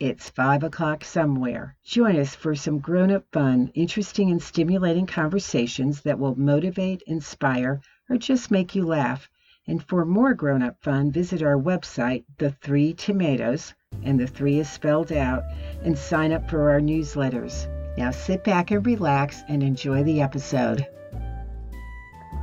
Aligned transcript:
it's 0.00 0.30
five 0.30 0.62
o'clock 0.62 1.04
somewhere. 1.04 1.74
Join 1.82 2.16
us 2.20 2.34
for 2.34 2.54
some 2.54 2.78
grown 2.78 3.10
up 3.10 3.24
fun, 3.32 3.72
interesting, 3.74 4.30
and 4.30 4.40
stimulating 4.40 5.06
conversations 5.06 6.02
that 6.02 6.18
will 6.18 6.38
motivate, 6.38 7.02
inspire, 7.08 7.80
or 8.08 8.16
just 8.16 8.50
make 8.50 8.76
you 8.76 8.86
laugh. 8.86 9.28
And 9.66 9.82
for 9.82 10.04
more 10.04 10.34
grown 10.34 10.62
up 10.62 10.76
fun, 10.82 11.10
visit 11.10 11.42
our 11.42 11.56
website, 11.56 12.24
The 12.38 12.52
Three 12.52 12.94
Tomatoes, 12.94 13.74
and 14.04 14.20
the 14.20 14.26
three 14.26 14.60
is 14.60 14.70
spelled 14.70 15.12
out, 15.12 15.42
and 15.82 15.98
sign 15.98 16.32
up 16.32 16.48
for 16.48 16.70
our 16.70 16.80
newsletters. 16.80 17.66
Now 17.98 18.12
sit 18.12 18.44
back 18.44 18.70
and 18.70 18.86
relax 18.86 19.42
and 19.48 19.64
enjoy 19.64 20.04
the 20.04 20.20
episode. 20.20 20.86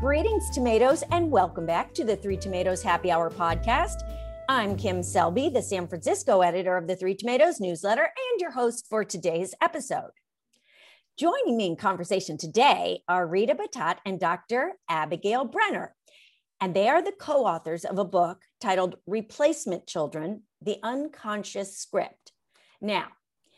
Greetings, 0.01 0.49
tomatoes, 0.53 1.03
and 1.09 1.31
welcome 1.31 1.65
back 1.65 1.93
to 1.93 2.03
the 2.03 2.17
Three 2.17 2.37
Tomatoes 2.37 2.83
Happy 2.83 3.11
Hour 3.11 3.29
podcast. 3.29 3.95
I'm 4.47 4.77
Kim 4.77 5.01
Selby, 5.01 5.49
the 5.49 5.61
San 5.63 5.87
Francisco 5.87 6.41
editor 6.41 6.77
of 6.77 6.87
the 6.87 6.95
Three 6.95 7.15
Tomatoes 7.15 7.59
newsletter 7.59 8.03
and 8.03 8.39
your 8.39 8.51
host 8.51 8.85
for 8.87 9.03
today's 9.03 9.55
episode. 9.59 10.11
Joining 11.17 11.57
me 11.57 11.65
in 11.65 11.75
conversation 11.75 12.37
today 12.37 13.01
are 13.07 13.25
Rita 13.25 13.55
Battat 13.55 13.97
and 14.05 14.19
Dr. 14.19 14.73
Abigail 14.87 15.45
Brenner, 15.45 15.95
and 16.61 16.75
they 16.75 16.87
are 16.89 17.01
the 17.01 17.11
co 17.11 17.45
authors 17.45 17.85
of 17.85 17.97
a 17.97 18.05
book 18.05 18.43
titled 18.61 18.97
Replacement 19.07 19.87
Children 19.87 20.43
The 20.61 20.77
Unconscious 20.83 21.79
Script. 21.79 22.31
Now, 22.79 23.07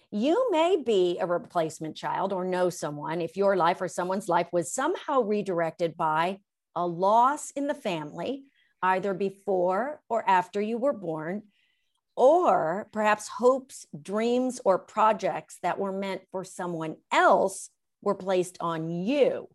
you 0.10 0.50
may 0.52 0.82
be 0.86 1.18
a 1.20 1.28
replacement 1.28 1.98
child 1.98 2.32
or 2.32 2.46
know 2.46 2.70
someone 2.70 3.20
if 3.20 3.36
your 3.36 3.58
life 3.58 3.82
or 3.82 3.90
someone's 3.90 4.30
life 4.30 4.48
was 4.54 4.74
somehow 4.74 5.22
redirected 5.22 5.98
by 5.98 6.40
a 6.78 6.88
loss 6.88 7.52
in 7.52 7.68
the 7.68 7.74
family 7.74 8.46
either 8.82 9.14
before 9.14 10.02
or 10.10 10.28
after 10.28 10.62
you 10.62 10.78
were 10.78 10.94
born, 10.94 11.44
or 12.16 12.90
perhaps 12.92 13.28
hopes, 13.28 13.86
dreams, 14.00 14.60
or 14.66 14.80
projects 14.80 15.60
that 15.62 15.78
were 15.78 15.92
meant 15.92 16.22
for 16.32 16.44
someone 16.44 16.96
else 17.12 17.70
were 18.02 18.16
placed 18.16 18.58
on 18.60 18.90
you. 18.90 19.48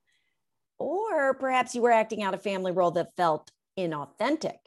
Or 0.79 1.35
perhaps 1.35 1.75
you 1.75 1.83
were 1.83 1.91
acting 1.91 2.23
out 2.23 2.35
a 2.35 2.39
family 2.39 2.73
role 2.73 2.93
that 2.93 3.17
felt 3.17 3.51
inauthentic. 3.79 4.59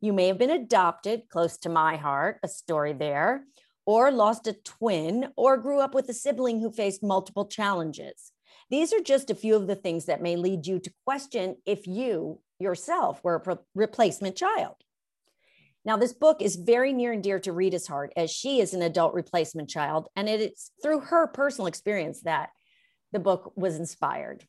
You 0.00 0.12
may 0.12 0.28
have 0.28 0.38
been 0.38 0.50
adopted, 0.50 1.28
close 1.28 1.56
to 1.58 1.68
my 1.68 1.96
heart, 1.96 2.38
a 2.42 2.48
story 2.48 2.92
there, 2.92 3.44
or 3.86 4.10
lost 4.10 4.46
a 4.46 4.52
twin, 4.52 5.28
or 5.36 5.56
grew 5.56 5.80
up 5.80 5.94
with 5.94 6.08
a 6.08 6.14
sibling 6.14 6.60
who 6.60 6.70
faced 6.70 7.02
multiple 7.02 7.46
challenges. 7.46 8.32
These 8.74 8.92
are 8.92 9.00
just 9.00 9.30
a 9.30 9.36
few 9.36 9.54
of 9.54 9.68
the 9.68 9.76
things 9.76 10.06
that 10.06 10.20
may 10.20 10.34
lead 10.34 10.66
you 10.66 10.80
to 10.80 10.92
question 11.06 11.58
if 11.64 11.86
you 11.86 12.40
yourself 12.58 13.22
were 13.22 13.40
a 13.46 13.58
replacement 13.76 14.34
child. 14.34 14.74
Now, 15.84 15.96
this 15.96 16.12
book 16.12 16.42
is 16.42 16.56
very 16.56 16.92
near 16.92 17.12
and 17.12 17.22
dear 17.22 17.38
to 17.38 17.52
Rita's 17.52 17.86
heart 17.86 18.12
as 18.16 18.32
she 18.32 18.58
is 18.58 18.74
an 18.74 18.82
adult 18.82 19.14
replacement 19.14 19.70
child. 19.70 20.08
And 20.16 20.28
it's 20.28 20.72
through 20.82 21.02
her 21.02 21.28
personal 21.28 21.68
experience 21.68 22.22
that 22.22 22.48
the 23.12 23.20
book 23.20 23.52
was 23.54 23.76
inspired. 23.76 24.44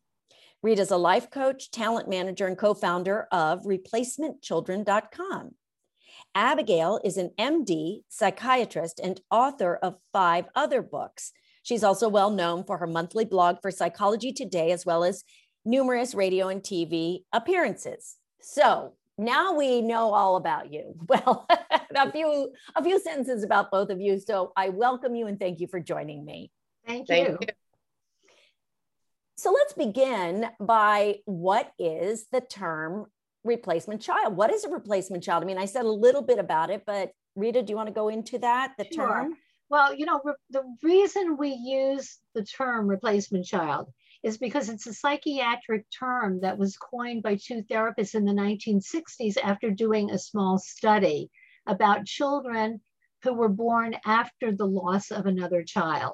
Rita's 0.63 0.89
a 0.89 0.97
life 0.97 1.29
coach, 1.29 1.69
talent 1.69 2.09
manager, 2.09 2.47
and 2.47 2.57
co 2.57 2.73
founder 2.73 3.27
of 3.31 3.61
replacementchildren.com. 3.61 5.51
Abigail 6.33 6.99
is 7.03 7.17
an 7.17 7.29
MD, 7.37 8.01
psychiatrist, 8.09 8.99
and 9.03 9.21
author 9.29 9.75
of 9.75 9.97
five 10.11 10.45
other 10.55 10.81
books. 10.81 11.31
She's 11.65 11.83
also 11.83 12.09
well 12.09 12.29
known 12.29 12.63
for 12.63 12.77
her 12.77 12.85
monthly 12.85 13.25
blog 13.25 13.57
for 13.59 13.71
Psychology 13.71 14.31
Today, 14.31 14.71
as 14.71 14.85
well 14.85 15.03
as 15.03 15.23
numerous 15.65 16.13
radio 16.13 16.47
and 16.47 16.61
TV 16.61 17.23
appearances. 17.33 18.17
So 18.39 18.93
now 19.17 19.55
we 19.55 19.81
know 19.81 20.13
all 20.13 20.35
about 20.35 20.71
you. 20.71 20.95
Well, 21.07 21.47
a 21.95 22.11
few 22.11 22.51
a 22.75 22.83
few 22.83 22.99
sentences 22.99 23.43
about 23.43 23.71
both 23.71 23.89
of 23.89 23.99
you. 23.99 24.19
So 24.19 24.53
I 24.55 24.69
welcome 24.69 25.15
you 25.15 25.25
and 25.25 25.39
thank 25.39 25.59
you 25.59 25.65
for 25.65 25.79
joining 25.79 26.23
me. 26.23 26.51
Thank 26.85 27.09
you. 27.09 27.15
Thank 27.15 27.41
you. 27.41 27.47
So 29.37 29.51
let's 29.51 29.73
begin 29.73 30.45
by 30.59 31.21
what 31.25 31.71
is 31.79 32.27
the 32.31 32.41
term 32.41 33.07
replacement 33.43 34.01
child? 34.01 34.37
What 34.37 34.53
is 34.53 34.65
a 34.65 34.69
replacement 34.69 35.23
child? 35.23 35.41
I 35.41 35.47
mean, 35.47 35.57
I 35.57 35.65
said 35.65 35.85
a 35.85 35.91
little 35.91 36.21
bit 36.21 36.37
about 36.37 36.69
it, 36.69 36.83
but 36.85 37.09
Rita, 37.35 37.63
do 37.63 37.71
you 37.71 37.75
want 37.75 37.87
to 37.87 37.93
go 37.93 38.09
into 38.09 38.37
that? 38.39 38.73
The 38.77 38.85
sure. 38.93 39.07
term? 39.07 39.37
Well, 39.69 39.95
you 39.95 40.05
know, 40.05 40.21
the 40.51 40.63
reason 40.83 41.37
we 41.37 41.49
use 41.49 42.19
the 42.35 42.43
term 42.43 42.87
replacement 42.87 43.45
child 43.45 43.91
is 44.21 44.37
because 44.37 44.69
it's 44.69 44.87
a 44.87 44.93
psychiatric 44.93 45.85
term 45.89 46.41
that 46.41 46.57
was 46.57 46.77
coined 46.77 47.23
by 47.23 47.35
two 47.35 47.63
therapists 47.63 48.15
in 48.15 48.25
the 48.25 48.31
1960s 48.31 49.37
after 49.41 49.71
doing 49.71 50.11
a 50.11 50.19
small 50.19 50.59
study 50.59 51.29
about 51.65 52.05
children 52.05 52.81
who 53.23 53.33
were 53.33 53.49
born 53.49 53.95
after 54.05 54.51
the 54.51 54.67
loss 54.67 55.09
of 55.11 55.25
another 55.25 55.63
child. 55.63 56.13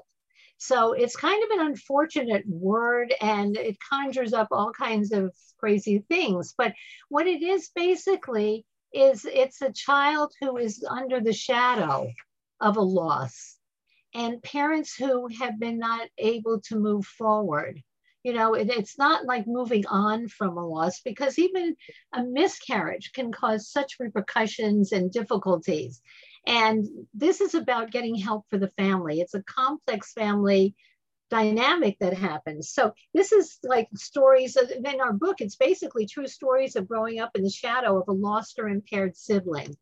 So 0.57 0.93
it's 0.93 1.15
kind 1.15 1.43
of 1.43 1.59
an 1.59 1.67
unfortunate 1.67 2.43
word 2.47 3.13
and 3.19 3.57
it 3.57 3.77
conjures 3.89 4.31
up 4.31 4.47
all 4.51 4.71
kinds 4.71 5.11
of 5.11 5.33
crazy 5.57 6.05
things. 6.07 6.53
But 6.57 6.73
what 7.09 7.27
it 7.27 7.41
is 7.41 7.69
basically 7.75 8.65
is 8.93 9.25
it's 9.25 9.61
a 9.61 9.73
child 9.73 10.31
who 10.39 10.57
is 10.57 10.85
under 10.89 11.19
the 11.19 11.33
shadow 11.33 12.07
of 12.61 12.77
a 12.77 12.81
loss 12.81 13.57
and 14.13 14.43
parents 14.43 14.95
who 14.95 15.27
have 15.39 15.59
been 15.59 15.79
not 15.79 16.07
able 16.17 16.61
to 16.61 16.75
move 16.75 17.05
forward. 17.05 17.81
You 18.23 18.33
know 18.33 18.53
it, 18.53 18.69
it's 18.69 18.99
not 18.99 19.25
like 19.25 19.47
moving 19.47 19.85
on 19.87 20.27
from 20.27 20.57
a 20.57 20.67
loss 20.67 21.01
because 21.01 21.39
even 21.39 21.75
a 22.13 22.23
miscarriage 22.23 23.13
can 23.13 23.31
cause 23.31 23.69
such 23.69 23.99
repercussions 23.99 24.91
and 24.91 25.11
difficulties. 25.11 26.01
And 26.45 26.85
this 27.13 27.41
is 27.41 27.55
about 27.55 27.91
getting 27.91 28.15
help 28.15 28.45
for 28.49 28.57
the 28.57 28.69
family. 28.69 29.21
It's 29.21 29.33
a 29.33 29.43
complex 29.43 30.13
family 30.13 30.75
dynamic 31.31 31.97
that 31.99 32.13
happens. 32.13 32.69
So 32.69 32.93
this 33.13 33.31
is 33.31 33.57
like 33.63 33.87
stories 33.95 34.55
of, 34.55 34.69
in 34.69 35.01
our 35.01 35.13
book 35.13 35.37
it's 35.39 35.55
basically 35.55 36.05
true 36.05 36.27
stories 36.27 36.75
of 36.75 36.87
growing 36.87 37.19
up 37.19 37.31
in 37.35 37.41
the 37.41 37.49
shadow 37.49 37.99
of 37.99 38.07
a 38.07 38.11
lost 38.11 38.59
or 38.59 38.67
impaired 38.67 39.17
sibling 39.17 39.75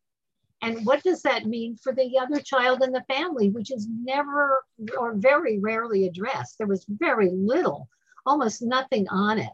and 0.62 0.86
what 0.86 1.03
does 1.03 1.22
that 1.22 1.46
mean 1.46 1.78
for 1.78 1.94
the 1.94 2.18
other 2.20 2.42
child 2.42 2.84
in 2.84 2.92
the 2.92 3.06
family 3.08 3.50
which 3.50 3.72
is 3.72 3.88
never 3.88 4.64
or 4.97 5.14
very 5.16 5.59
rarely 5.59 6.06
addressed 6.06 6.58
there 6.58 6.68
was 6.68 6.86
very 6.88 7.30
little 7.31 7.90
almost 8.30 8.62
nothing 8.62 9.08
on 9.09 9.40
it. 9.40 9.50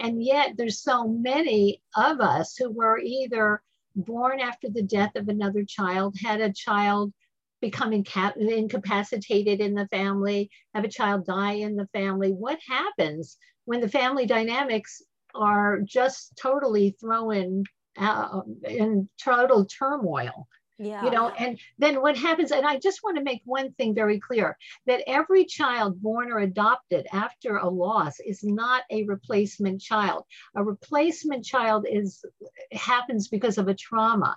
And 0.00 0.22
yet 0.22 0.56
there's 0.56 0.80
so 0.80 1.06
many 1.06 1.82
of 1.96 2.20
us 2.20 2.56
who 2.56 2.70
were 2.70 2.98
either 2.98 3.62
born 3.96 4.40
after 4.40 4.68
the 4.70 4.82
death 4.82 5.16
of 5.16 5.28
another 5.28 5.64
child, 5.64 6.16
had 6.22 6.40
a 6.40 6.52
child 6.52 7.12
become 7.60 7.92
inca- 7.92 8.34
incapacitated 8.38 9.60
in 9.60 9.74
the 9.74 9.88
family, 9.88 10.50
have 10.74 10.84
a 10.84 10.88
child 10.88 11.26
die 11.26 11.54
in 11.54 11.74
the 11.74 11.88
family. 11.92 12.30
What 12.30 12.58
happens 12.66 13.36
when 13.64 13.80
the 13.80 13.88
family 13.88 14.24
dynamics 14.24 15.02
are 15.34 15.80
just 15.80 16.36
totally 16.40 16.96
thrown 17.00 17.64
uh, 17.98 18.40
in 18.64 19.08
total 19.22 19.64
turmoil? 19.66 20.48
Yeah. 20.80 21.04
You 21.04 21.10
know, 21.10 21.28
and 21.30 21.58
then 21.78 22.00
what 22.00 22.16
happens, 22.16 22.52
and 22.52 22.64
I 22.64 22.78
just 22.78 23.02
want 23.02 23.16
to 23.16 23.24
make 23.24 23.42
one 23.44 23.72
thing 23.72 23.96
very 23.96 24.20
clear 24.20 24.56
that 24.86 25.02
every 25.08 25.44
child 25.44 26.00
born 26.00 26.30
or 26.30 26.38
adopted 26.38 27.08
after 27.12 27.56
a 27.56 27.68
loss 27.68 28.20
is 28.20 28.44
not 28.44 28.84
a 28.88 29.04
replacement 29.04 29.80
child. 29.80 30.24
A 30.54 30.62
replacement 30.62 31.44
child 31.44 31.84
is 31.90 32.24
happens 32.70 33.26
because 33.26 33.58
of 33.58 33.66
a 33.66 33.74
trauma. 33.74 34.36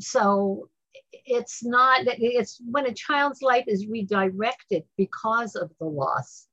So 0.00 0.68
it's 1.12 1.64
not 1.64 2.00
it's 2.06 2.60
when 2.70 2.86
a 2.86 2.92
child's 2.92 3.42
life 3.42 3.64
is 3.66 3.86
redirected 3.86 4.84
because 4.96 5.54
of 5.54 5.70
the 5.78 5.86
loss 5.86 6.46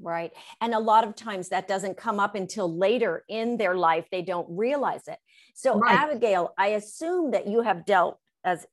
right 0.00 0.32
and 0.60 0.74
a 0.74 0.78
lot 0.78 1.06
of 1.06 1.14
times 1.14 1.48
that 1.48 1.68
doesn't 1.68 1.96
come 1.96 2.20
up 2.20 2.34
until 2.34 2.74
later 2.74 3.24
in 3.28 3.56
their 3.56 3.74
life 3.74 4.06
they 4.10 4.22
don't 4.22 4.46
realize 4.48 5.06
it 5.08 5.18
so 5.60 5.78
right. 5.78 5.98
abigail 5.98 6.52
i 6.58 6.68
assume 6.68 7.30
that 7.30 7.46
you 7.46 7.62
have 7.62 7.84
dealt 7.84 8.18
as 8.44 8.66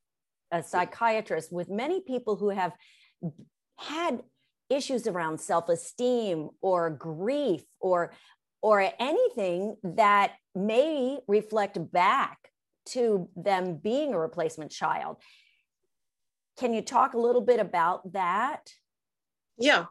a 0.51 0.63
psychiatrist 0.63 1.51
with 1.51 1.69
many 1.69 2.01
people 2.01 2.35
who 2.35 2.49
have 2.49 2.71
had 3.77 4.23
issues 4.69 5.07
around 5.07 5.39
self-esteem 5.39 6.49
or 6.61 6.89
grief 6.89 7.63
or 7.79 8.13
or 8.61 8.91
anything 8.99 9.75
that 9.83 10.33
may 10.55 11.19
reflect 11.27 11.77
back 11.91 12.37
to 12.85 13.29
them 13.35 13.77
being 13.77 14.13
a 14.13 14.19
replacement 14.19 14.71
child. 14.71 15.17
Can 16.57 16.73
you 16.73 16.81
talk 16.81 17.13
a 17.13 17.19
little 17.19 17.41
bit 17.41 17.59
about 17.59 18.13
that? 18.13 18.71
Yeah. 19.57 19.85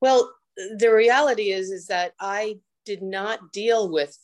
Well 0.00 0.30
the 0.76 0.92
reality 0.92 1.52
is 1.52 1.70
is 1.70 1.86
that 1.86 2.12
i 2.20 2.58
did 2.84 3.02
not 3.02 3.52
deal 3.52 3.90
with 3.90 4.16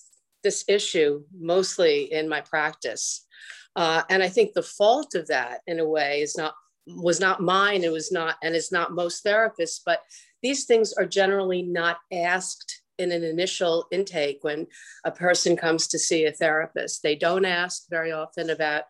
this 0.45 0.65
issue 0.69 1.25
mostly 1.37 2.13
in 2.13 2.29
my 2.29 2.41
practice. 2.41 3.27
Uh, 3.75 4.03
and 4.09 4.23
I 4.23 4.29
think 4.29 4.53
the 4.53 4.63
fault 4.63 5.17
of 5.17 5.27
that, 5.27 5.63
in 5.67 5.81
a 5.81 5.89
way, 5.89 6.21
is 6.21 6.37
not 6.37 6.55
was 6.87 7.19
not 7.19 7.41
mine. 7.41 7.83
It 7.83 7.91
was 7.91 8.13
not, 8.13 8.37
and 8.43 8.55
it's 8.55 8.71
not 8.71 8.93
most 8.93 9.25
therapists. 9.25 9.81
But 9.85 10.01
these 10.43 10.67
things 10.67 10.93
are 10.93 11.07
generally 11.07 11.63
not 11.63 11.97
asked 12.13 12.83
in 12.99 13.11
an 13.11 13.25
initial 13.25 13.87
intake 13.91 14.39
when 14.43 14.67
a 15.05 15.11
person 15.11 15.57
comes 15.57 15.89
to 15.89 15.99
see 15.99 16.27
a 16.27 16.33
therapist. 16.33 17.03
They 17.03 17.17
don't 17.17 17.45
ask 17.45 17.85
very 17.91 18.13
often 18.13 18.51
about 18.51 18.85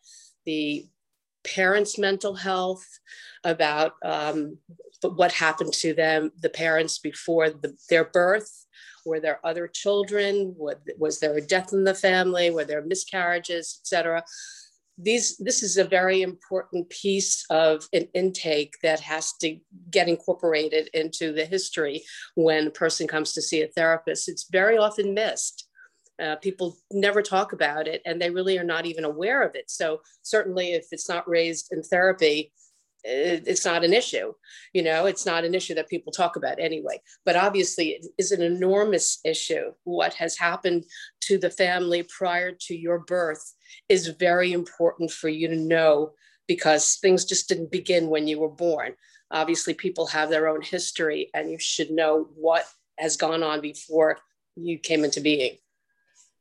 the 0.44 0.86
parents' 1.44 1.98
mental 1.98 2.34
health, 2.34 2.84
about 3.44 3.92
um, 4.04 4.58
what 5.02 5.32
happened 5.32 5.72
to 5.74 5.94
them, 5.94 6.32
the 6.40 6.50
parents 6.50 6.98
before 6.98 7.50
the, 7.50 7.76
their 7.88 8.04
birth. 8.04 8.66
Were 9.04 9.20
there 9.20 9.40
other 9.44 9.68
children? 9.68 10.54
Was 10.56 11.20
there 11.20 11.36
a 11.36 11.40
death 11.40 11.72
in 11.72 11.84
the 11.84 11.94
family? 11.94 12.50
Were 12.50 12.64
there 12.64 12.82
miscarriages, 12.82 13.80
etc.? 13.82 14.24
these 14.96 15.36
this 15.38 15.62
is 15.62 15.76
a 15.76 15.84
very 15.84 16.22
important 16.22 16.88
piece 16.88 17.44
of 17.50 17.88
an 17.92 18.06
intake 18.14 18.74
that 18.82 19.00
has 19.00 19.32
to 19.40 19.58
get 19.90 20.08
incorporated 20.08 20.88
into 20.94 21.32
the 21.32 21.44
history 21.44 22.02
when 22.36 22.68
a 22.68 22.70
person 22.70 23.08
comes 23.08 23.32
to 23.32 23.42
see 23.42 23.62
a 23.62 23.68
therapist 23.68 24.28
it's 24.28 24.48
very 24.50 24.78
often 24.78 25.12
missed 25.12 25.68
uh, 26.22 26.36
people 26.36 26.76
never 26.92 27.22
talk 27.22 27.52
about 27.52 27.88
it 27.88 28.00
and 28.06 28.22
they 28.22 28.30
really 28.30 28.56
are 28.56 28.64
not 28.64 28.86
even 28.86 29.04
aware 29.04 29.42
of 29.42 29.56
it 29.56 29.68
so 29.68 30.00
certainly 30.22 30.72
if 30.72 30.86
it's 30.92 31.08
not 31.08 31.28
raised 31.28 31.72
in 31.72 31.82
therapy 31.82 32.52
it's 33.04 33.64
not 33.64 33.84
an 33.84 33.92
issue 33.92 34.32
you 34.74 34.82
know 34.82 35.06
it's 35.06 35.24
not 35.24 35.44
an 35.44 35.54
issue 35.54 35.74
that 35.74 35.88
people 35.88 36.12
talk 36.12 36.36
about 36.36 36.58
anyway. 36.58 37.00
But 37.24 37.36
obviously 37.36 37.90
it 37.90 38.06
is 38.18 38.32
an 38.32 38.42
enormous 38.42 39.20
issue. 39.24 39.72
What 39.84 40.12
has 40.14 40.36
happened 40.36 40.84
to 41.22 41.38
the 41.38 41.50
family 41.50 42.02
prior 42.02 42.52
to 42.52 42.76
your 42.76 42.98
birth 42.98 43.54
is 43.88 44.08
very 44.08 44.52
important 44.52 45.10
for 45.10 45.28
you 45.28 45.48
to 45.48 45.56
know 45.56 46.12
because 46.46 46.96
things 46.96 47.24
just 47.24 47.48
didn't 47.48 47.70
begin 47.70 48.08
when 48.08 48.26
you 48.26 48.40
were 48.40 48.50
born. 48.50 48.94
Obviously 49.30 49.74
people 49.74 50.06
have 50.08 50.28
their 50.28 50.48
own 50.48 50.60
history 50.60 51.30
and 51.32 51.50
you 51.50 51.58
should 51.58 51.90
know 51.90 52.28
what 52.34 52.66
has 52.98 53.16
gone 53.16 53.42
on 53.42 53.60
before 53.60 54.18
you 54.56 54.78
came 54.78 55.04
into 55.04 55.20
being 55.20 55.56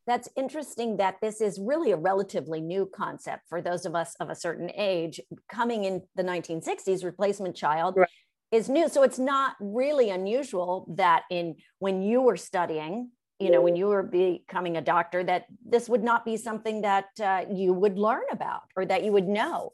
that's 0.05 0.29
interesting 0.35 0.97
that 0.97 1.15
this 1.21 1.41
is 1.41 1.59
really 1.59 1.91
a 1.91 1.97
relatively 1.97 2.61
new 2.61 2.89
concept 2.93 3.43
for 3.47 3.61
those 3.61 3.85
of 3.85 3.95
us 3.95 4.15
of 4.19 4.29
a 4.29 4.35
certain 4.35 4.69
age 4.75 5.19
coming 5.49 5.85
in 5.85 6.01
the 6.15 6.23
1960s 6.23 7.03
replacement 7.03 7.55
child 7.55 7.95
right. 7.97 8.07
is 8.51 8.69
new 8.69 8.89
so 8.89 9.03
it's 9.03 9.19
not 9.19 9.55
really 9.59 10.09
unusual 10.09 10.85
that 10.95 11.23
in 11.29 11.55
when 11.79 12.01
you 12.01 12.21
were 12.21 12.37
studying 12.37 13.09
you 13.39 13.51
know 13.51 13.61
when 13.61 13.75
you 13.75 13.87
were 13.87 14.03
becoming 14.03 14.77
a 14.77 14.81
doctor 14.81 15.23
that 15.23 15.45
this 15.65 15.89
would 15.89 16.03
not 16.03 16.25
be 16.25 16.37
something 16.37 16.81
that 16.81 17.05
uh, 17.21 17.45
you 17.51 17.73
would 17.73 17.97
learn 17.97 18.23
about 18.31 18.63
or 18.75 18.85
that 18.85 19.03
you 19.03 19.11
would 19.11 19.27
know 19.27 19.71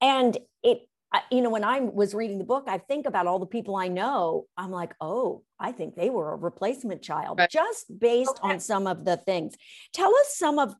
and 0.00 0.38
it 0.62 0.82
you 1.30 1.42
know, 1.42 1.50
when 1.50 1.64
I 1.64 1.80
was 1.80 2.14
reading 2.14 2.38
the 2.38 2.44
book, 2.44 2.64
I 2.66 2.78
think 2.78 3.06
about 3.06 3.26
all 3.26 3.38
the 3.38 3.46
people 3.46 3.76
I 3.76 3.88
know. 3.88 4.46
I'm 4.56 4.70
like, 4.70 4.94
oh, 5.00 5.42
I 5.62 5.72
think 5.72 5.94
they 5.94 6.10
were 6.10 6.32
a 6.32 6.36
replacement 6.36 7.02
child 7.02 7.38
right. 7.38 7.48
just 7.48 7.98
based 7.98 8.40
okay. 8.42 8.54
on 8.54 8.60
some 8.60 8.86
of 8.86 9.04
the 9.04 9.16
things. 9.16 9.54
Tell 9.92 10.14
us 10.16 10.34
some 10.36 10.58
of 10.58 10.74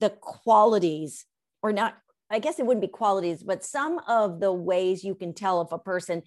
the 0.00 0.10
qualities, 0.10 1.24
or 1.62 1.72
not, 1.72 1.96
I 2.28 2.40
guess 2.40 2.58
it 2.58 2.66
wouldn't 2.66 2.82
be 2.82 2.88
qualities, 2.88 3.42
but 3.44 3.64
some 3.64 4.00
of 4.08 4.40
the 4.40 4.52
ways 4.52 5.04
you 5.04 5.14
can 5.14 5.34
tell 5.34 5.62
if 5.62 5.70
a 5.70 5.78
person 5.78 6.22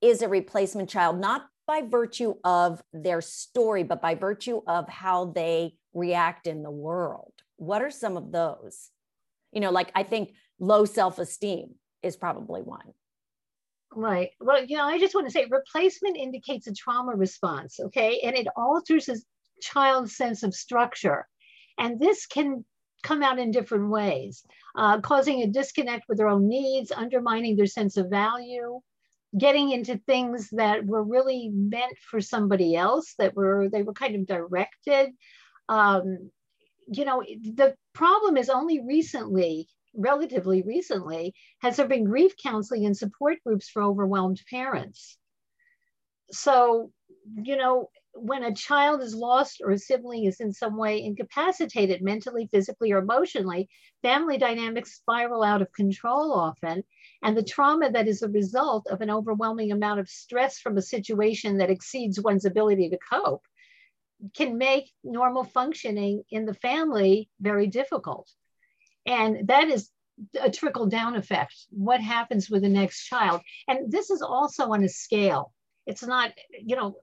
is 0.00 0.22
a 0.22 0.28
replacement 0.28 0.88
child, 0.88 1.20
not 1.20 1.46
by 1.66 1.82
virtue 1.82 2.34
of 2.44 2.80
their 2.92 3.20
story, 3.20 3.82
but 3.82 4.00
by 4.00 4.14
virtue 4.14 4.60
of 4.66 4.88
how 4.88 5.26
they 5.26 5.74
react 5.92 6.46
in 6.46 6.62
the 6.62 6.70
world. 6.70 7.32
What 7.56 7.82
are 7.82 7.90
some 7.90 8.16
of 8.16 8.32
those? 8.32 8.90
You 9.52 9.60
know, 9.60 9.70
like 9.70 9.90
I 9.94 10.04
think 10.04 10.32
low 10.60 10.84
self 10.84 11.18
esteem 11.18 11.74
is 12.02 12.16
probably 12.16 12.62
one. 12.62 12.92
Right. 13.94 14.30
Well, 14.40 14.64
you 14.64 14.76
know, 14.76 14.84
I 14.84 14.98
just 15.00 15.14
want 15.14 15.26
to 15.26 15.32
say 15.32 15.46
replacement 15.50 16.16
indicates 16.16 16.66
a 16.68 16.72
trauma 16.72 17.14
response, 17.16 17.80
okay? 17.80 18.20
And 18.22 18.36
it 18.36 18.46
alters 18.56 19.08
a 19.08 19.16
child's 19.62 20.16
sense 20.16 20.42
of 20.44 20.54
structure. 20.54 21.26
And 21.78 21.98
this 21.98 22.26
can 22.26 22.64
come 23.02 23.22
out 23.22 23.38
in 23.38 23.50
different 23.50 23.90
ways, 23.90 24.44
uh, 24.76 25.00
causing 25.00 25.42
a 25.42 25.48
disconnect 25.48 26.04
with 26.08 26.18
their 26.18 26.28
own 26.28 26.48
needs, 26.48 26.92
undermining 26.92 27.56
their 27.56 27.66
sense 27.66 27.96
of 27.96 28.10
value, 28.10 28.80
getting 29.36 29.70
into 29.72 29.98
things 29.98 30.50
that 30.52 30.86
were 30.86 31.02
really 31.02 31.50
meant 31.52 31.96
for 31.98 32.20
somebody 32.20 32.76
else, 32.76 33.14
that 33.18 33.34
were, 33.34 33.68
they 33.70 33.82
were 33.82 33.92
kind 33.94 34.14
of 34.14 34.26
directed. 34.26 35.10
Um, 35.68 36.30
you 36.92 37.04
know, 37.04 37.22
the 37.22 37.74
problem 37.92 38.36
is 38.36 38.50
only 38.50 38.80
recently 38.86 39.68
relatively 39.94 40.62
recently 40.62 41.34
has 41.60 41.76
there 41.76 41.88
been 41.88 42.04
grief 42.04 42.32
counseling 42.42 42.86
and 42.86 42.96
support 42.96 43.38
groups 43.44 43.68
for 43.68 43.82
overwhelmed 43.82 44.40
parents. 44.48 45.16
So, 46.30 46.90
you 47.42 47.56
know, 47.56 47.90
when 48.14 48.42
a 48.42 48.54
child 48.54 49.02
is 49.02 49.14
lost 49.14 49.60
or 49.64 49.70
a 49.70 49.78
sibling 49.78 50.24
is 50.24 50.40
in 50.40 50.52
some 50.52 50.76
way 50.76 51.02
incapacitated 51.02 52.02
mentally, 52.02 52.48
physically, 52.52 52.92
or 52.92 52.98
emotionally, 52.98 53.68
family 54.02 54.36
dynamics 54.36 54.96
spiral 54.96 55.42
out 55.42 55.62
of 55.62 55.72
control 55.72 56.32
often. 56.32 56.82
And 57.22 57.36
the 57.36 57.42
trauma 57.42 57.90
that 57.90 58.08
is 58.08 58.22
a 58.22 58.28
result 58.28 58.86
of 58.88 59.00
an 59.00 59.10
overwhelming 59.10 59.72
amount 59.72 60.00
of 60.00 60.08
stress 60.08 60.58
from 60.58 60.76
a 60.76 60.82
situation 60.82 61.58
that 61.58 61.70
exceeds 61.70 62.20
one's 62.20 62.44
ability 62.44 62.90
to 62.90 62.98
cope 63.12 63.44
can 64.34 64.58
make 64.58 64.90
normal 65.02 65.44
functioning 65.44 66.22
in 66.30 66.44
the 66.44 66.54
family 66.54 67.28
very 67.40 67.66
difficult. 67.66 68.30
And 69.10 69.48
that 69.48 69.68
is 69.68 69.90
a 70.40 70.50
trickle 70.50 70.86
down 70.86 71.16
effect. 71.16 71.54
What 71.70 72.00
happens 72.00 72.48
with 72.48 72.62
the 72.62 72.68
next 72.68 73.06
child? 73.06 73.40
And 73.66 73.90
this 73.90 74.10
is 74.10 74.22
also 74.22 74.70
on 74.72 74.84
a 74.84 74.88
scale. 74.88 75.52
It's 75.86 76.04
not, 76.04 76.30
you 76.64 76.76
know, 76.76 76.94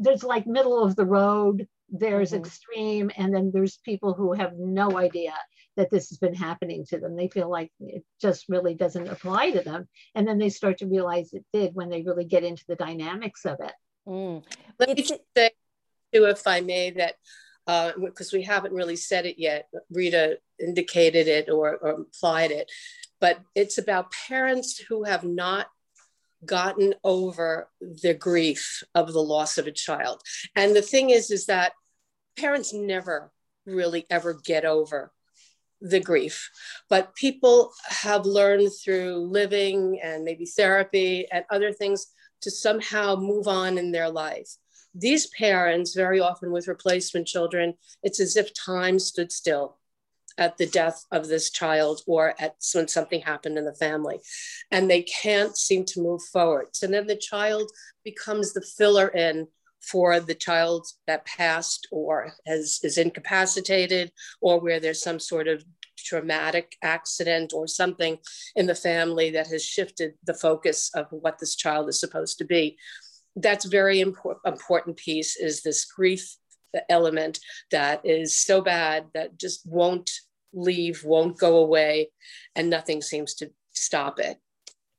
there's 0.00 0.24
like 0.24 0.46
middle 0.46 0.82
of 0.82 0.96
the 0.96 1.06
road, 1.06 1.68
there's 1.88 2.32
mm-hmm. 2.32 2.44
extreme, 2.44 3.10
and 3.16 3.32
then 3.32 3.52
there's 3.54 3.78
people 3.84 4.12
who 4.12 4.32
have 4.32 4.54
no 4.56 4.98
idea 4.98 5.34
that 5.76 5.90
this 5.90 6.08
has 6.08 6.18
been 6.18 6.34
happening 6.34 6.84
to 6.88 6.98
them. 6.98 7.14
They 7.14 7.28
feel 7.28 7.48
like 7.48 7.70
it 7.78 8.02
just 8.20 8.46
really 8.48 8.74
doesn't 8.74 9.08
apply 9.08 9.52
to 9.52 9.60
them. 9.60 9.86
And 10.16 10.26
then 10.26 10.38
they 10.38 10.48
start 10.48 10.78
to 10.78 10.86
realize 10.86 11.32
it 11.32 11.44
did 11.52 11.74
when 11.74 11.90
they 11.90 12.02
really 12.02 12.24
get 12.24 12.42
into 12.42 12.64
the 12.66 12.76
dynamics 12.76 13.44
of 13.44 13.58
it. 13.60 13.74
Mm. 14.08 14.42
Let 14.80 14.98
it's, 14.98 15.10
me 15.12 15.18
say, 15.36 15.50
too, 16.12 16.24
if 16.24 16.46
I 16.46 16.62
may, 16.62 16.90
that 16.92 17.14
because 17.66 18.32
uh, 18.32 18.36
we 18.36 18.42
haven't 18.42 18.74
really 18.74 18.96
said 18.96 19.26
it 19.26 19.38
yet. 19.38 19.68
Rita 19.90 20.38
indicated 20.60 21.26
it 21.26 21.50
or, 21.50 21.76
or 21.76 21.90
implied 21.90 22.52
it, 22.52 22.70
but 23.20 23.40
it's 23.54 23.78
about 23.78 24.12
parents 24.28 24.78
who 24.78 25.04
have 25.04 25.24
not 25.24 25.66
gotten 26.44 26.94
over 27.02 27.68
the 27.80 28.14
grief 28.14 28.82
of 28.94 29.12
the 29.12 29.22
loss 29.22 29.58
of 29.58 29.66
a 29.66 29.72
child. 29.72 30.22
And 30.54 30.76
the 30.76 30.82
thing 30.82 31.10
is, 31.10 31.30
is 31.30 31.46
that 31.46 31.72
parents 32.38 32.72
never 32.72 33.32
really 33.64 34.06
ever 34.10 34.34
get 34.34 34.64
over 34.64 35.12
the 35.80 36.00
grief, 36.00 36.50
but 36.88 37.14
people 37.16 37.72
have 37.84 38.24
learned 38.24 38.70
through 38.82 39.26
living 39.26 40.00
and 40.02 40.24
maybe 40.24 40.46
therapy 40.46 41.26
and 41.32 41.44
other 41.50 41.72
things 41.72 42.06
to 42.42 42.50
somehow 42.50 43.16
move 43.16 43.48
on 43.48 43.76
in 43.76 43.92
their 43.92 44.08
life 44.08 44.56
these 44.98 45.26
parents, 45.28 45.94
very 45.94 46.20
often 46.20 46.50
with 46.50 46.68
replacement 46.68 47.26
children, 47.26 47.74
it's 48.02 48.20
as 48.20 48.36
if 48.36 48.54
time 48.54 48.98
stood 48.98 49.30
still 49.30 49.76
at 50.38 50.58
the 50.58 50.66
death 50.66 51.04
of 51.10 51.28
this 51.28 51.50
child 51.50 52.02
or 52.06 52.34
at 52.38 52.56
when 52.74 52.88
something 52.88 53.20
happened 53.20 53.58
in 53.58 53.64
the 53.64 53.74
family. 53.74 54.18
And 54.70 54.90
they 54.90 55.02
can't 55.02 55.56
seem 55.56 55.84
to 55.86 56.02
move 56.02 56.22
forward. 56.32 56.68
So 56.72 56.86
then 56.86 57.06
the 57.06 57.16
child 57.16 57.70
becomes 58.04 58.52
the 58.52 58.62
filler 58.76 59.08
in 59.08 59.48
for 59.80 60.18
the 60.20 60.34
child 60.34 60.86
that 61.06 61.24
passed 61.26 61.86
or 61.90 62.32
has, 62.46 62.80
is 62.82 62.98
incapacitated 62.98 64.10
or 64.40 64.60
where 64.60 64.80
there's 64.80 65.02
some 65.02 65.20
sort 65.20 65.48
of 65.48 65.64
traumatic 65.96 66.76
accident 66.82 67.52
or 67.54 67.66
something 67.66 68.18
in 68.54 68.66
the 68.66 68.74
family 68.74 69.30
that 69.30 69.46
has 69.46 69.64
shifted 69.64 70.12
the 70.24 70.34
focus 70.34 70.90
of 70.94 71.06
what 71.10 71.38
this 71.38 71.56
child 71.56 71.88
is 71.88 71.98
supposed 71.98 72.38
to 72.38 72.44
be 72.44 72.76
that's 73.36 73.66
very 73.66 74.00
important 74.00 74.40
important 74.46 74.96
piece 74.96 75.36
is 75.36 75.62
this 75.62 75.84
grief 75.84 76.36
element 76.88 77.38
that 77.70 78.00
is 78.04 78.36
so 78.36 78.60
bad 78.60 79.06
that 79.14 79.38
just 79.38 79.60
won't 79.66 80.10
leave 80.52 81.04
won't 81.04 81.38
go 81.38 81.58
away 81.58 82.10
and 82.54 82.70
nothing 82.70 83.02
seems 83.02 83.34
to 83.34 83.50
stop 83.72 84.18
it. 84.18 84.38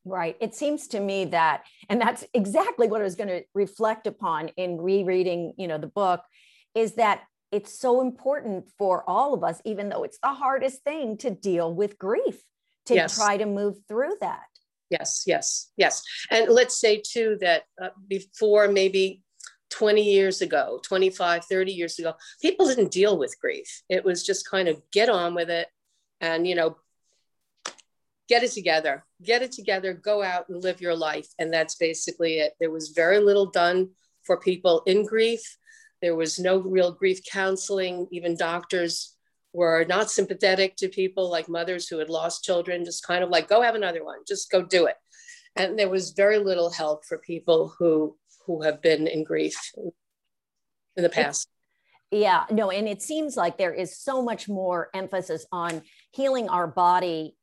Right. 0.06 0.38
It 0.40 0.56
seems 0.56 0.88
to 0.90 1.00
me 1.00 1.26
that 1.26 1.64
and 1.90 2.00
that's 2.00 2.24
exactly 2.34 2.88
what 2.88 3.02
i 3.02 3.04
was 3.04 3.16
going 3.16 3.28
to 3.28 3.44
reflect 3.54 4.08
upon 4.08 4.50
in 4.50 4.78
rereading 4.78 5.54
you 5.58 5.68
know 5.68 5.78
the 5.78 5.88
book 5.88 6.22
is 6.76 6.94
that 6.94 7.24
it's 7.52 7.80
so 7.80 8.02
important 8.02 8.70
for 8.78 9.10
all 9.10 9.34
of 9.34 9.44
us 9.44 9.62
even 9.66 9.90
though 9.90 10.04
it's 10.04 10.20
the 10.24 10.34
hardest 10.34 10.84
thing 10.84 11.18
to 11.18 11.30
deal 11.30 11.74
with 11.74 11.98
grief 11.98 12.42
to 12.86 12.96
yes. 12.96 13.18
try 13.18 13.36
to 13.36 13.46
move 13.46 13.76
through 13.88 14.16
that 14.22 14.48
Yes, 14.90 15.24
yes, 15.28 15.72
yes. 15.76 16.02
And 16.32 16.50
let's 16.50 16.80
say 16.80 17.02
too 17.06 17.38
that 17.42 17.64
uh, 17.82 17.90
before 18.08 18.68
maybe 18.68 19.22
20 19.70 20.02
years 20.02 20.42
ago 20.42 20.80
25 20.84 21.44
30 21.44 21.74
years 21.74 22.00
ago 22.00 22.14
people 22.42 22.68
didn't 22.68 22.92
deal 22.92 23.18
with 23.18 23.36
grief. 23.42 23.82
It 23.90 24.06
was 24.06 24.26
just 24.26 24.50
kind 24.50 24.70
of 24.70 24.82
get 24.92 25.10
on 25.10 25.36
with 25.36 25.50
it 25.50 25.68
and 26.22 26.48
you 26.48 26.56
know 26.56 26.78
get 28.30 28.44
it 28.44 28.52
together 28.52 29.04
get 29.24 29.42
it 29.42 29.52
together 29.52 29.94
go 29.94 30.24
out 30.24 30.48
and 30.48 30.64
live 30.64 30.80
your 30.80 30.96
life. 30.96 31.28
And 31.38 31.52
that's 31.52 31.76
basically 31.76 32.40
it. 32.40 32.54
There 32.60 32.72
was 32.72 32.90
very 32.90 33.20
little 33.20 33.48
done 33.48 33.90
for 34.24 34.40
people 34.40 34.84
in 34.86 35.06
grief. 35.06 35.58
There 36.02 36.16
was 36.16 36.40
no 36.40 36.60
real 36.60 36.92
grief 36.94 37.20
counseling 37.30 38.08
even 38.12 38.38
doctors 38.38 39.17
were 39.54 39.86
not 39.88 40.12
sympathetic 40.12 40.76
to 40.78 40.90
people 40.90 41.30
like 41.30 41.50
mothers 41.50 41.88
who 41.88 41.98
had 41.98 42.10
lost 42.10 42.44
children 42.44 42.86
just 42.86 43.06
kind 43.06 43.24
of 43.24 43.30
like 43.30 43.48
go 43.48 43.62
have 43.62 43.76
another 43.76 44.04
one. 44.04 44.20
Just 44.28 44.52
go 44.52 44.62
do 44.62 44.86
it. 44.86 44.96
And 45.56 45.78
there 45.78 45.90
was 45.90 46.12
very 46.12 46.38
little 46.38 46.70
help 46.70 47.06
for 47.06 47.18
people 47.18 47.74
who 47.80 48.16
who 48.46 48.62
have 48.62 48.82
been 48.82 49.08
in 49.08 49.24
grief 49.24 49.58
in 50.96 51.04
the 51.04 51.10
past. 51.10 51.48
Yeah 52.12 52.46
no 52.52 52.70
and 52.70 52.88
it 52.88 53.02
seems 53.02 53.36
like 53.36 53.58
there 53.58 53.74
is 53.74 53.98
so 53.98 54.22
much 54.22 54.48
more 54.48 54.90
emphasis 54.94 55.46
on 55.52 55.82
healing 56.12 56.50
our 56.50 56.68
body 56.68 57.36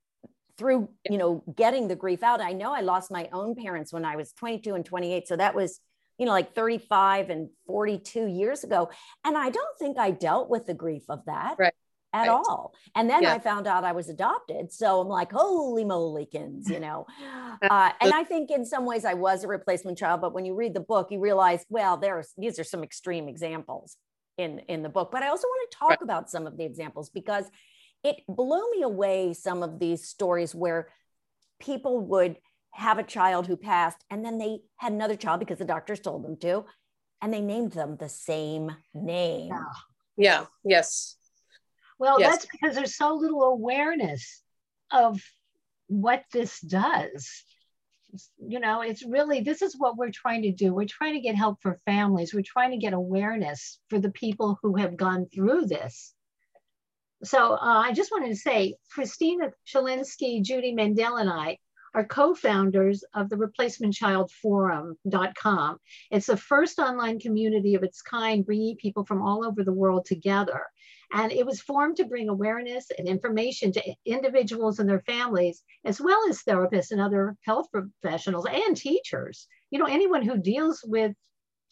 through 0.57 0.89
you 1.11 1.19
know 1.19 1.43
getting 1.57 1.89
the 1.89 1.97
grief 1.97 2.23
out. 2.23 2.41
I 2.41 2.53
know 2.53 2.73
i 2.73 2.81
lost 2.81 3.11
my 3.11 3.29
own 3.33 3.57
parents 3.57 3.93
when 3.93 4.05
i 4.05 4.17
was 4.17 4.33
22 4.33 4.75
and 4.75 4.85
28 4.85 5.27
so 5.29 5.37
that 5.37 5.55
was 5.55 5.81
you 6.17 6.27
know 6.27 6.33
like 6.33 6.55
35 6.55 7.31
and 7.31 7.49
42 7.67 8.27
years 8.27 8.63
ago 8.63 8.89
and 9.25 9.37
i 9.37 9.51
don't 9.51 9.79
think 9.81 9.99
i 9.99 10.13
dealt 10.13 10.49
with 10.49 10.65
the 10.65 10.75
grief 10.75 11.03
of 11.09 11.25
that. 11.27 11.57
Right 11.59 11.75
at 12.15 12.29
right. 12.29 12.31
all. 12.31 12.73
And 12.95 13.11
then 13.11 13.25
yeah. 13.25 13.35
I 13.35 13.41
found 13.41 13.67
out 13.67 13.83
I 13.83 13.93
was 13.93 14.09
adopted. 14.09 14.73
So 14.73 15.01
I'm 15.01 15.09
like, 15.09 15.33
holy 15.33 15.85
molykins, 15.85 16.71
you 16.71 16.81
know. 16.81 17.07
Uh, 17.63 17.91
and 18.01 18.13
I 18.13 18.25
think 18.25 18.51
in 18.51 18.67
some 18.67 18.85
ways 18.85 19.05
I 19.05 19.15
was 19.15 19.45
a 19.45 19.49
replacement 19.49 19.97
child, 19.97 20.21
but 20.21 20.35
when 20.35 20.45
you 20.45 20.55
read 20.55 20.75
the 20.75 20.81
book, 20.81 21.11
you 21.11 21.21
realize, 21.21 21.65
well, 21.71 21.97
there's 21.97 22.33
these 22.37 22.59
are 22.59 22.65
some 22.65 22.83
extreme 22.83 23.29
examples 23.29 23.97
in 24.37 24.59
in 24.69 24.83
the 24.83 24.89
book. 24.89 25.11
But 25.13 25.23
I 25.23 25.29
also 25.29 25.47
want 25.47 25.71
to 25.71 25.79
talk 25.79 25.91
right. 25.91 26.03
about 26.03 26.29
some 26.29 26.47
of 26.47 26.59
the 26.59 26.65
examples 26.65 27.11
because 27.11 27.45
it 28.03 28.17
blew 28.29 28.71
me 28.73 28.83
away 28.83 29.33
some 29.35 29.63
of 29.63 29.79
these 29.79 30.07
stories 30.07 30.55
where 30.55 30.89
people 31.61 32.01
would 32.01 32.37
have 32.73 32.99
a 32.99 33.05
child 33.05 33.47
who 33.47 33.57
passed 33.57 34.05
and 34.11 34.25
then 34.25 34.37
they 34.37 34.59
had 34.77 34.93
another 34.93 35.17
child 35.17 35.39
because 35.39 35.59
the 35.59 35.65
doctors 35.65 36.01
told 36.01 36.25
them 36.25 36.37
to 36.39 36.65
and 37.23 37.33
they 37.33 37.41
named 37.41 37.73
them 37.73 37.97
the 37.97 38.09
same 38.09 38.75
name. 38.93 39.49
Yeah. 39.49 39.65
yeah. 40.17 40.45
Yes. 40.65 41.17
Well, 42.05 42.21
yes. 42.21 42.33
that's 42.33 42.47
because 42.53 42.77
there's 42.77 42.97
so 42.97 43.15
little 43.15 43.45
awareness 43.45 44.43
of 44.93 45.23
what 45.87 46.23
this 46.35 46.61
does. 46.61 47.43
You 48.37 48.61
know, 48.61 48.83
it's 48.83 49.03
really, 49.03 49.41
this 49.41 49.63
is 49.63 49.75
what 49.79 49.97
we're 49.97 50.11
trying 50.11 50.43
to 50.43 50.53
do. 50.53 50.75
We're 50.75 50.85
trying 50.85 51.15
to 51.15 51.21
get 51.21 51.35
help 51.35 51.63
for 51.63 51.81
families. 51.87 52.35
We're 52.35 52.43
trying 52.45 52.73
to 52.73 52.77
get 52.77 52.93
awareness 52.93 53.79
for 53.89 53.99
the 53.99 54.11
people 54.11 54.59
who 54.61 54.77
have 54.77 54.99
gone 54.99 55.29
through 55.35 55.65
this. 55.65 56.13
So 57.23 57.55
uh, 57.55 57.59
I 57.87 57.95
just 57.95 58.13
wanted 58.13 58.29
to 58.29 58.37
say, 58.37 58.75
Kristina 58.95 59.53
Schellinski, 59.67 60.43
Judy 60.43 60.75
Mandel, 60.75 61.17
and 61.17 61.31
I 61.31 61.57
are 61.95 62.05
co-founders 62.05 63.03
of 63.15 63.31
the 63.31 63.39
Replacement 63.39 63.95
Child 63.95 64.31
Forum.com. 64.43 65.79
It's 66.11 66.27
the 66.27 66.37
first 66.37 66.79
online 66.79 67.19
community 67.19 67.77
of 67.77 67.83
its 67.83 68.03
kind, 68.03 68.45
bringing 68.45 68.77
people 68.77 69.07
from 69.07 69.23
all 69.23 69.47
over 69.47 69.65
the 69.65 69.73
world 69.73 70.05
together. 70.05 70.67
And 71.13 71.33
it 71.33 71.47
was 71.47 71.61
formed 71.61 71.97
to 71.97 72.07
bring 72.07 72.29
awareness 72.29 72.87
and 72.97 73.09
information 73.09 73.73
to 73.73 73.95
individuals 74.05 74.79
and 74.79 74.89
their 74.89 75.03
families, 75.03 75.63
as 75.85 76.01
well 76.01 76.29
as 76.29 76.43
therapists 76.43 76.91
and 76.91 77.01
other 77.01 77.37
health 77.45 77.67
professionals 77.71 78.47
and 78.47 78.77
teachers. 78.77 79.47
You 79.71 79.79
know, 79.79 79.87
anyone 79.87 80.23
who 80.23 80.39
deals 80.39 80.85
with 80.87 81.15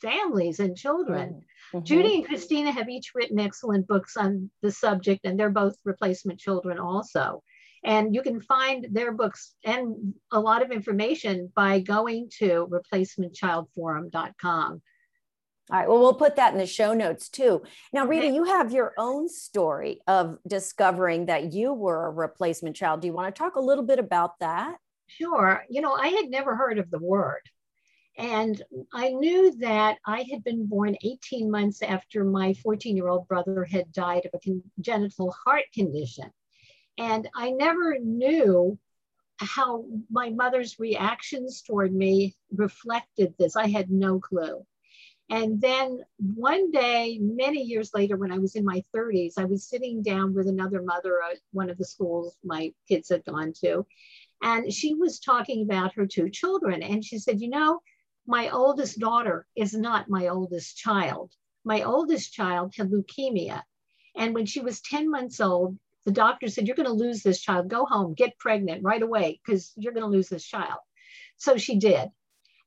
families 0.03 0.61
and 0.61 0.77
children. 0.77 1.43
Mm-hmm. 1.73 1.85
Judy 1.85 2.17
and 2.17 2.29
Kristina 2.29 2.73
have 2.73 2.91
each 2.91 3.13
written 3.15 3.39
excellent 3.39 3.87
books 3.87 4.17
on 4.17 4.51
the 4.61 4.71
subject, 4.71 5.25
and 5.25 5.39
they're 5.39 5.49
both 5.49 5.77
replacement 5.85 6.41
children 6.41 6.79
also. 6.79 7.43
And 7.85 8.15
you 8.15 8.23
can 8.23 8.41
find 8.41 8.87
their 8.91 9.11
books 9.13 9.55
and 9.65 10.15
a 10.31 10.39
lot 10.39 10.63
of 10.63 10.71
information 10.71 11.51
by 11.55 11.81
going 11.81 12.29
to 12.39 12.69
replacementchildforum.com. 12.71 14.83
All 15.71 15.79
right. 15.79 15.89
Well, 15.89 16.01
we'll 16.01 16.15
put 16.15 16.37
that 16.37 16.53
in 16.53 16.59
the 16.59 16.67
show 16.67 16.93
notes 16.93 17.29
too. 17.29 17.63
Now, 17.93 18.07
Rita, 18.07 18.27
you 18.27 18.45
have 18.45 18.73
your 18.73 18.93
own 18.99 19.29
story 19.29 20.01
of 20.09 20.39
discovering 20.47 21.27
that 21.27 21.53
you 21.53 21.73
were 21.73 22.07
a 22.07 22.11
replacement 22.11 22.75
child. 22.75 23.01
Do 23.01 23.07
you 23.07 23.13
want 23.13 23.35
to 23.35 23.39
talk 23.39 23.55
a 23.55 23.61
little 23.61 23.85
bit 23.85 23.99
about 23.99 24.39
that? 24.41 24.77
Sure. 25.07 25.65
You 25.71 25.81
know, 25.81 25.93
I 25.93 26.09
had 26.09 26.31
never 26.31 26.57
heard 26.57 26.79
of 26.79 26.91
the 26.91 26.99
word. 26.99 27.43
And 28.19 28.61
I 28.93 29.11
knew 29.11 29.57
that 29.61 29.99
I 30.07 30.27
had 30.31 30.45
been 30.45 30.67
born 30.67 30.97
18 31.03 31.51
months 31.51 31.81
after 31.81 32.25
my 32.25 32.55
14 32.55 32.97
year 32.97 33.09
old 33.09 33.27
brother 33.29 33.65
had 33.65 33.93
died 33.93 34.27
of 34.27 34.33
a 34.35 34.39
congenital 34.41 35.35
heart 35.45 35.65
condition. 35.73 36.31
And 36.99 37.29
I 37.35 37.51
never 37.51 37.99
knew 37.99 38.79
how 39.39 39.85
my 40.11 40.31
mother's 40.31 40.79
reactions 40.79 41.63
toward 41.63 41.95
me 41.95 42.37
reflected 42.55 43.35
this. 43.39 43.57
I 43.57 43.69
had 43.69 43.91
no 43.91 44.21
clue. 44.21 44.65
And 45.31 45.61
then 45.61 46.01
one 46.19 46.71
day, 46.71 47.19
many 47.21 47.63
years 47.63 47.93
later, 47.95 48.17
when 48.17 48.33
I 48.33 48.39
was 48.39 48.55
in 48.55 48.65
my 48.65 48.85
30s, 48.95 49.35
I 49.39 49.45
was 49.45 49.69
sitting 49.69 50.03
down 50.03 50.35
with 50.35 50.47
another 50.47 50.83
mother 50.83 51.21
at 51.23 51.39
one 51.53 51.71
of 51.71 51.79
the 51.79 51.85
schools 51.85 52.37
my 52.45 52.73
kids 52.89 53.09
had 53.09 53.25
gone 53.25 53.53
to. 53.63 53.87
And 54.43 54.73
she 54.73 54.95
was 54.95 55.21
talking 55.21 55.63
about 55.63 55.95
her 55.95 56.07
two 56.07 56.29
children. 56.29 56.83
And 56.83 57.05
she 57.05 57.19
said, 57.19 57.41
You 57.41 57.49
know, 57.49 57.81
my 58.27 58.51
oldest 58.51 58.99
daughter 58.99 59.47
is 59.57 59.73
not 59.73 60.11
my 60.11 60.29
oldest 60.29 60.77
child. 60.77 61.33
My 61.65 61.83
oldest 61.83 62.33
child 62.33 62.75
had 62.77 62.91
leukemia. 62.91 63.63
And 64.17 64.35
when 64.35 64.47
she 64.47 64.61
was 64.61 64.81
10 64.83 65.11
months 65.11 65.41
old, 65.41 65.79
the 66.05 66.13
doctor 66.13 66.49
said, 66.49 66.67
You're 66.67 66.77
going 66.77 66.89
to 66.89 66.93
lose 66.93 67.23
this 67.23 67.41
child. 67.41 67.69
Go 67.69 67.87
home, 67.87 68.15
get 68.15 68.39
pregnant 68.39 68.83
right 68.83 69.03
away, 69.03 69.41
because 69.45 69.73
you're 69.77 69.95
going 69.95 70.05
to 70.05 70.11
lose 70.11 70.29
this 70.29 70.45
child. 70.45 70.81
So 71.37 71.57
she 71.57 71.79
did. 71.79 72.11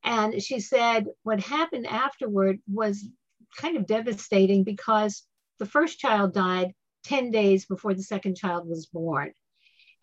And 0.05 0.41
she 0.41 0.59
said 0.59 1.07
what 1.23 1.39
happened 1.39 1.87
afterward 1.87 2.59
was 2.71 3.09
kind 3.57 3.75
of 3.75 3.87
devastating 3.87 4.63
because 4.63 5.23
the 5.59 5.65
first 5.65 5.99
child 5.99 6.33
died 6.33 6.73
10 7.05 7.31
days 7.31 7.65
before 7.65 7.93
the 7.93 8.03
second 8.03 8.37
child 8.37 8.67
was 8.67 8.85
born. 8.85 9.33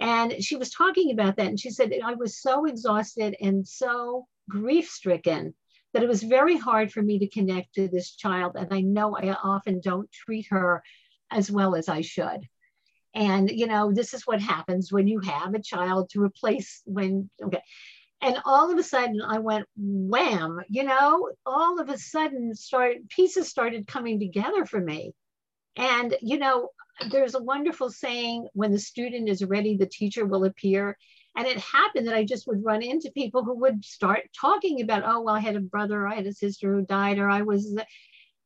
And 0.00 0.42
she 0.42 0.56
was 0.56 0.71
talking 0.71 1.12
about 1.12 1.37
that. 1.37 1.47
And 1.47 1.61
she 1.61 1.71
said, 1.71 1.92
I 2.04 2.14
was 2.14 2.40
so 2.40 2.66
exhausted 2.66 3.37
and 3.40 3.66
so 3.66 4.26
grief 4.49 4.88
stricken 4.90 5.54
that 5.92 6.02
it 6.02 6.09
was 6.09 6.23
very 6.23 6.56
hard 6.56 6.90
for 6.90 7.02
me 7.02 7.21
to 7.21 7.28
connect 7.28 7.75
to 7.75 7.87
this 7.87 8.16
child. 8.16 8.56
And 8.56 8.68
I 8.73 8.80
know 8.80 9.14
I 9.14 9.32
often 9.32 9.80
don't 9.80 10.11
treat 10.11 10.47
her 10.50 10.82
as 11.30 11.50
well 11.50 11.76
as 11.76 11.88
I 11.88 12.00
should. 12.00 12.40
And, 13.14 13.50
you 13.50 13.66
know, 13.66 13.92
this 13.92 14.14
is 14.14 14.26
what 14.26 14.40
happens 14.40 14.90
when 14.90 15.06
you 15.06 15.21
have 15.21 15.54
a 15.54 15.62
child 15.62 16.11
to 16.11 16.23
replace 16.23 16.82
when, 16.87 17.30
okay. 17.44 17.62
And 18.23 18.38
all 18.45 18.71
of 18.71 18.79
a 18.79 18.85
sudden 18.85 19.21
I 19.21 19.41
went 19.41 19.67
wham, 19.76 20.61
you 20.69 20.85
know, 20.85 21.31
all 21.45 21.81
of 21.81 21.88
a 21.88 21.99
sudden 21.99 22.55
start 22.55 23.09
pieces 23.09 23.49
started 23.49 23.88
coming 23.88 24.21
together 24.21 24.64
for 24.64 24.81
me. 24.81 25.12
And, 25.76 26.14
you 26.21 26.38
know, 26.38 26.69
there's 27.11 27.35
a 27.35 27.43
wonderful 27.43 27.91
saying 27.91 28.49
when 28.52 28.71
the 28.71 28.79
student 28.79 29.29
is 29.29 29.45
ready, 29.45 29.76
the 29.76 29.87
teacher 29.87 30.25
will 30.25 30.45
appear. 30.45 30.97
And 31.37 31.49
it 31.49 31.59
happened 31.59 32.07
that 32.07 32.14
I 32.14 32.25
just 32.25 32.47
would 32.47 32.64
run 32.64 32.83
into 32.83 33.11
people 33.11 33.43
who 33.43 33.59
would 33.61 33.85
start 33.85 34.21
talking 34.38 34.83
about, 34.83 35.02
oh, 35.05 35.23
well, 35.23 35.35
I 35.35 35.41
had 35.41 35.57
a 35.57 35.61
brother, 35.61 36.07
I 36.07 36.14
had 36.14 36.26
a 36.26 36.33
sister 36.33 36.75
who 36.75 36.83
died, 36.83 37.19
or 37.19 37.29
I 37.29 37.43
was, 37.43 37.67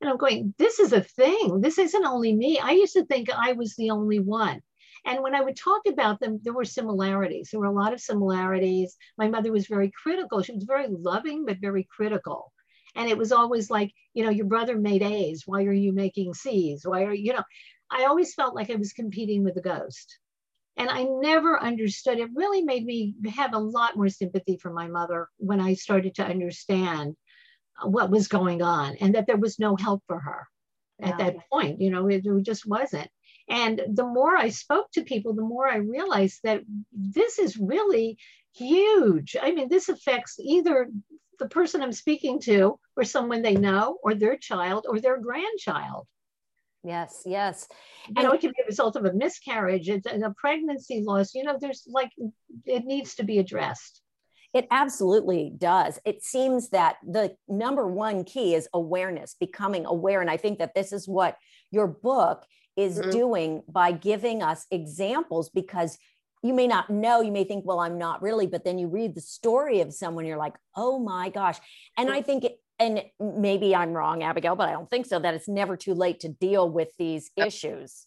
and 0.01 0.09
I'm 0.09 0.17
going, 0.17 0.55
this 0.57 0.79
is 0.79 0.93
a 0.93 1.03
thing. 1.03 1.61
This 1.61 1.79
isn't 1.79 2.05
only 2.05 2.35
me. 2.35 2.59
I 2.61 2.71
used 2.71 2.95
to 2.95 3.05
think 3.05 3.29
I 3.31 3.53
was 3.53 3.75
the 3.75 3.91
only 3.91 4.21
one. 4.21 4.63
And 5.07 5.23
when 5.23 5.37
I 5.37 5.41
would 5.41 5.57
talk 5.57 5.83
about 5.87 6.19
them, 6.19 6.41
there 6.43 6.53
were 6.53 6.65
similarities. 6.65 7.51
There 7.51 7.61
were 7.61 7.67
a 7.67 7.73
lot 7.73 7.93
of 7.93 8.01
similarities. 8.01 8.97
My 9.17 9.29
mother 9.29 9.53
was 9.53 9.69
very 9.69 9.93
critical. 10.03 10.43
She 10.43 10.53
was 10.53 10.65
very 10.65 10.89
loving, 10.89 11.47
but 11.47 11.59
very 11.61 11.87
critical. 11.89 12.53
And 12.97 13.09
it 13.09 13.17
was 13.17 13.31
always 13.31 13.71
like, 13.71 13.93
you 14.15 14.25
know, 14.25 14.31
your 14.31 14.47
brother 14.47 14.77
made 14.77 15.03
A's. 15.03 15.45
Why 15.47 15.65
are 15.65 15.73
you 15.73 15.93
making 15.93 16.35
C's? 16.35 16.85
Why 16.85 17.05
are 17.05 17.15
you 17.15 17.35
know? 17.35 17.45
I 17.89 18.07
always 18.07 18.35
felt 18.35 18.57
like 18.57 18.69
I 18.71 18.75
was 18.75 18.93
competing 18.93 19.45
with 19.45 19.55
the 19.55 19.61
ghost. 19.61 20.19
And 20.77 20.91
I 20.91 21.05
never 21.05 21.63
understood. 21.63 22.19
It 22.19 22.31
really 22.35 22.63
made 22.63 22.85
me 22.85 23.15
have 23.35 23.55
a 23.55 23.59
lot 23.59 23.97
more 23.97 24.09
sympathy 24.09 24.59
for 24.61 24.73
my 24.73 24.89
mother 24.89 25.29
when 25.39 25.61
I 25.61 25.75
started 25.75 26.17
to 26.17 26.27
understand 26.27 27.17
uh, 27.81 27.89
what 27.89 28.11
was 28.11 28.29
going 28.29 28.61
on 28.61 28.97
and 29.01 29.15
that 29.15 29.27
there 29.27 29.39
was 29.39 29.59
no 29.59 29.77
help 29.77 30.03
for 30.07 30.19
her 30.19 30.47
yeah. 30.99 31.11
at 31.11 31.19
that 31.19 31.37
point. 31.51 31.81
You 31.81 31.91
know, 31.91 32.09
it, 32.09 32.27
it 32.27 32.43
just 32.43 32.67
wasn't. 32.67 33.09
And 33.49 33.81
the 33.95 34.05
more 34.05 34.37
I 34.37 34.49
spoke 34.49 34.91
to 34.93 35.03
people, 35.03 35.35
the 35.35 35.43
more 35.43 35.69
I 35.69 35.77
realized 35.77 36.41
that 36.43 36.63
this 36.93 37.39
is 37.39 37.57
really 37.57 38.19
huge. 38.55 39.37
I 39.41 39.53
mean, 39.53 39.69
this 39.69 39.89
affects 39.89 40.39
either 40.41 40.89
the 41.39 41.49
person 41.49 41.83
I'm 41.83 41.93
speaking 41.93 42.41
to 42.41 42.79
or 42.97 43.05
someone 43.05 43.43
they 43.43 43.55
know 43.55 43.99
or 44.03 44.15
their 44.15 44.37
child 44.37 44.87
or 44.89 45.01
their 45.01 45.19
grandchild. 45.19 46.07
Yes, 46.83 47.23
yes. 47.27 47.69
You 48.09 48.15
and 48.17 48.25
know, 48.25 48.33
it 48.33 48.41
can 48.41 48.51
be 48.51 48.63
a 48.63 48.67
result 48.67 48.97
of 48.97 49.05
a 49.05 49.13
miscarriage, 49.13 49.89
it's 49.89 50.07
a 50.07 50.35
pregnancy 50.37 51.03
loss. 51.05 51.35
You 51.35 51.45
know, 51.45 51.59
there's 51.61 51.83
like, 51.87 52.11
it 52.65 52.85
needs 52.85 53.17
to 53.17 53.25
be 53.25 53.39
addressed 53.39 54.03
It 54.57 54.67
absolutely 54.71 55.53
does. 55.59 55.99
It 56.07 56.25
seems 56.25 56.71
that 56.71 56.97
the 57.07 57.37
number 57.47 57.87
one 57.87 58.25
key 58.25 58.55
is 58.55 58.69
awareness, 58.73 59.37
becoming 59.39 59.85
aware. 59.85 60.23
And 60.23 60.31
I 60.31 60.39
think 60.39 60.61
that 60.61 60.75
this 60.75 60.93
is 60.93 61.07
what 61.07 61.37
your 61.71 61.87
book 61.87 62.45
is 62.77 62.99
mm-hmm. 62.99 63.11
doing 63.11 63.63
by 63.69 63.93
giving 63.93 64.43
us 64.43 64.67
examples 64.71 65.49
because 65.49 65.99
you 66.43 66.55
may 66.55 66.67
not 66.67 66.91
know, 66.91 67.21
you 67.21 67.33
may 67.33 67.45
think, 67.45 67.65
well, 67.65 67.81
I'm 67.81 67.99
not 67.99 68.23
really, 68.23 68.47
but 68.47 68.65
then 68.65 68.79
you 68.79 68.89
read 68.89 69.15
the 69.15 69.21
story 69.21 69.81
of 69.81 69.93
someone, 69.93 70.27
you're 70.27 70.37
like, 70.37 70.55
oh 70.77 70.99
my 70.99 71.29
gosh. 71.31 71.59
And 71.97 72.11
I 72.11 72.23
think, 72.23 72.45
it, 72.45 72.61
and 72.79 73.03
maybe 73.19 73.75
I'm 73.75 73.93
wrong, 73.93 74.23
Abigail, 74.23 74.55
but 74.55 74.69
I 74.69 74.73
don't 74.73 74.89
think 74.89 75.07
so, 75.07 75.19
that 75.19 75.35
it's 75.35 75.49
never 75.49 75.77
too 75.77 75.95
late 75.95 76.21
to 76.21 76.29
deal 76.29 76.71
with 76.71 76.91
these 76.99 77.31
issues 77.37 78.07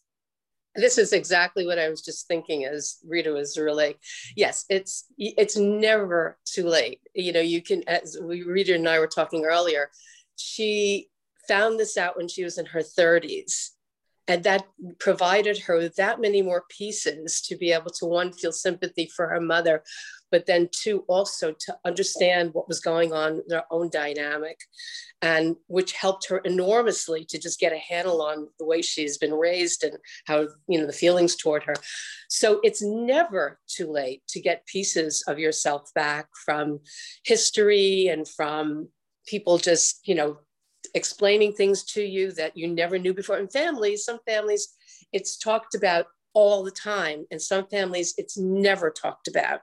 this 0.75 0.97
is 0.97 1.13
exactly 1.13 1.65
what 1.65 1.79
I 1.79 1.89
was 1.89 2.01
just 2.01 2.27
thinking 2.27 2.65
as 2.65 2.97
Rita 3.07 3.31
was 3.31 3.57
really, 3.57 3.95
yes, 4.35 4.65
it's 4.69 5.05
it's 5.17 5.57
never 5.57 6.37
too 6.45 6.67
late. 6.67 7.01
You 7.13 7.33
know, 7.33 7.41
you 7.41 7.61
can 7.61 7.87
as 7.87 8.17
we 8.21 8.43
Rita 8.43 8.75
and 8.75 8.87
I 8.87 8.99
were 8.99 9.07
talking 9.07 9.45
earlier, 9.45 9.89
she 10.35 11.09
found 11.47 11.79
this 11.79 11.97
out 11.97 12.17
when 12.17 12.27
she 12.27 12.43
was 12.43 12.57
in 12.57 12.67
her 12.67 12.81
30s. 12.81 13.69
And 14.29 14.43
that 14.43 14.65
provided 14.99 15.57
her 15.61 15.89
that 15.97 16.21
many 16.21 16.43
more 16.43 16.63
pieces 16.69 17.41
to 17.41 17.57
be 17.57 17.71
able 17.71 17.89
to 17.89 18.05
one 18.05 18.31
feel 18.31 18.51
sympathy 18.51 19.09
for 19.15 19.27
her 19.27 19.41
mother, 19.41 19.83
but 20.31 20.45
then 20.45 20.69
two 20.71 21.03
also 21.07 21.51
to 21.51 21.75
understand 21.83 22.53
what 22.53 22.67
was 22.67 22.79
going 22.79 23.11
on 23.11 23.41
their 23.47 23.63
own 23.71 23.89
dynamic 23.89 24.59
and 25.23 25.55
which 25.65 25.93
helped 25.93 26.29
her 26.29 26.37
enormously 26.39 27.25
to 27.25 27.39
just 27.39 27.59
get 27.59 27.73
a 27.73 27.79
handle 27.79 28.21
on 28.21 28.47
the 28.59 28.65
way 28.65 28.83
she's 28.83 29.17
been 29.17 29.33
raised 29.33 29.83
and 29.83 29.97
how 30.25 30.47
you 30.67 30.79
know 30.79 30.85
the 30.85 30.93
feelings 30.93 31.35
toward 31.35 31.63
her. 31.63 31.75
So 32.29 32.59
it's 32.61 32.83
never 32.83 33.59
too 33.67 33.91
late 33.91 34.21
to 34.29 34.39
get 34.39 34.67
pieces 34.67 35.23
of 35.27 35.39
yourself 35.39 35.91
back 35.95 36.27
from 36.45 36.81
history 37.23 38.07
and 38.07 38.27
from 38.27 38.89
people 39.25 39.57
just 39.57 40.07
you 40.07 40.13
know 40.13 40.37
explaining 40.93 41.53
things 41.53 41.83
to 41.83 42.01
you 42.01 42.31
that 42.31 42.55
you 42.55 42.67
never 42.67 42.97
knew 42.97 43.13
before 43.13 43.37
in 43.37 43.47
families 43.47 44.05
some 44.05 44.19
families 44.27 44.75
it's 45.13 45.37
talked 45.37 45.75
about 45.75 46.05
all 46.33 46.63
the 46.63 46.71
time 46.71 47.25
and 47.31 47.41
some 47.41 47.65
families 47.67 48.13
it's 48.17 48.37
never 48.37 48.89
talked 48.89 49.27
about 49.27 49.61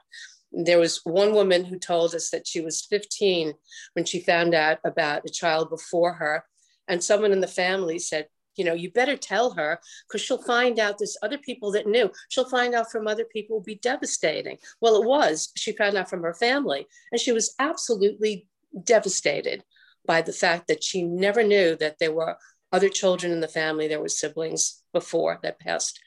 there 0.53 0.79
was 0.79 1.01
one 1.05 1.35
woman 1.35 1.65
who 1.65 1.79
told 1.79 2.15
us 2.15 2.31
that 2.31 2.47
she 2.47 2.61
was 2.61 2.87
15 2.87 3.53
when 3.95 4.05
she 4.05 4.21
found 4.21 4.55
out 4.55 4.79
about 4.85 5.27
a 5.27 5.31
child 5.31 5.69
before 5.69 6.15
her. 6.15 6.45
And 6.89 7.03
someone 7.03 7.33
in 7.33 7.41
the 7.41 7.47
family 7.47 7.99
said, 7.99 8.29
you 8.55 8.65
know, 8.65 8.73
you 8.73 8.91
better 8.91 9.17
tell 9.17 9.51
her 9.53 9.79
because 10.09 10.23
she'll 10.23 10.43
find 10.43 10.79
out 10.79 10.99
there's 10.99 11.19
other 11.23 11.37
people 11.37 11.71
that 11.73 11.87
knew. 11.87 12.11
She'll 12.31 12.49
find 12.49 12.75
out 12.75 12.91
from 12.91 13.07
other 13.07 13.25
people 13.25 13.57
will 13.57 13.65
be 13.65 13.75
devastating. 13.75 14.57
Well, 14.81 15.03
it 15.03 15.07
was. 15.07 15.53
She 15.57 15.73
found 15.73 15.97
out 15.97 16.09
from 16.09 16.23
her 16.23 16.33
family, 16.33 16.87
and 17.13 17.21
she 17.21 17.33
was 17.33 17.55
absolutely 17.59 18.47
devastated 18.83 19.63
by 20.07 20.23
the 20.23 20.33
fact 20.33 20.69
that 20.69 20.85
she 20.85 21.03
never 21.03 21.43
knew 21.43 21.77
that 21.77 21.99
there 21.99 22.13
were 22.13 22.37
other 22.73 22.89
children 22.89 23.33
in 23.33 23.41
the 23.41 23.49
family. 23.49 23.89
There 23.89 24.01
were 24.01 24.09
siblings 24.09 24.83
before 24.93 25.39
that 25.43 25.61
passed. 25.61 26.01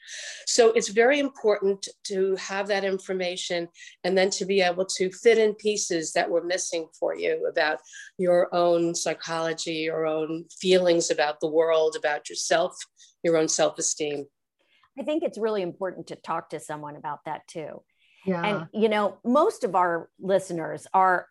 So 0.46 0.72
it's 0.72 0.88
very 0.88 1.18
important 1.18 1.88
to 2.04 2.36
have 2.36 2.68
that 2.68 2.84
information 2.84 3.68
and 4.04 4.16
then 4.16 4.30
to 4.30 4.44
be 4.44 4.60
able 4.60 4.84
to 4.84 5.10
fit 5.10 5.38
in 5.38 5.54
pieces 5.54 6.12
that 6.12 6.30
were 6.30 6.44
missing 6.44 6.88
for 6.98 7.14
you 7.14 7.46
about 7.50 7.78
your 8.18 8.54
own 8.54 8.94
psychology, 8.94 9.74
your 9.74 10.06
own 10.06 10.44
feelings 10.60 11.10
about 11.10 11.40
the 11.40 11.48
world, 11.48 11.96
about 11.96 12.28
yourself, 12.28 12.76
your 13.22 13.36
own 13.36 13.48
self 13.48 13.78
esteem. 13.78 14.26
I 14.98 15.02
think 15.02 15.22
it's 15.22 15.38
really 15.38 15.62
important 15.62 16.08
to 16.08 16.16
talk 16.16 16.50
to 16.50 16.60
someone 16.60 16.96
about 16.96 17.20
that 17.24 17.46
too. 17.48 17.82
Yeah. 18.26 18.44
And, 18.44 18.66
you 18.74 18.88
know, 18.90 19.18
most 19.24 19.64
of 19.64 19.74
our 19.74 20.10
listeners 20.20 20.86
are, 20.92 21.26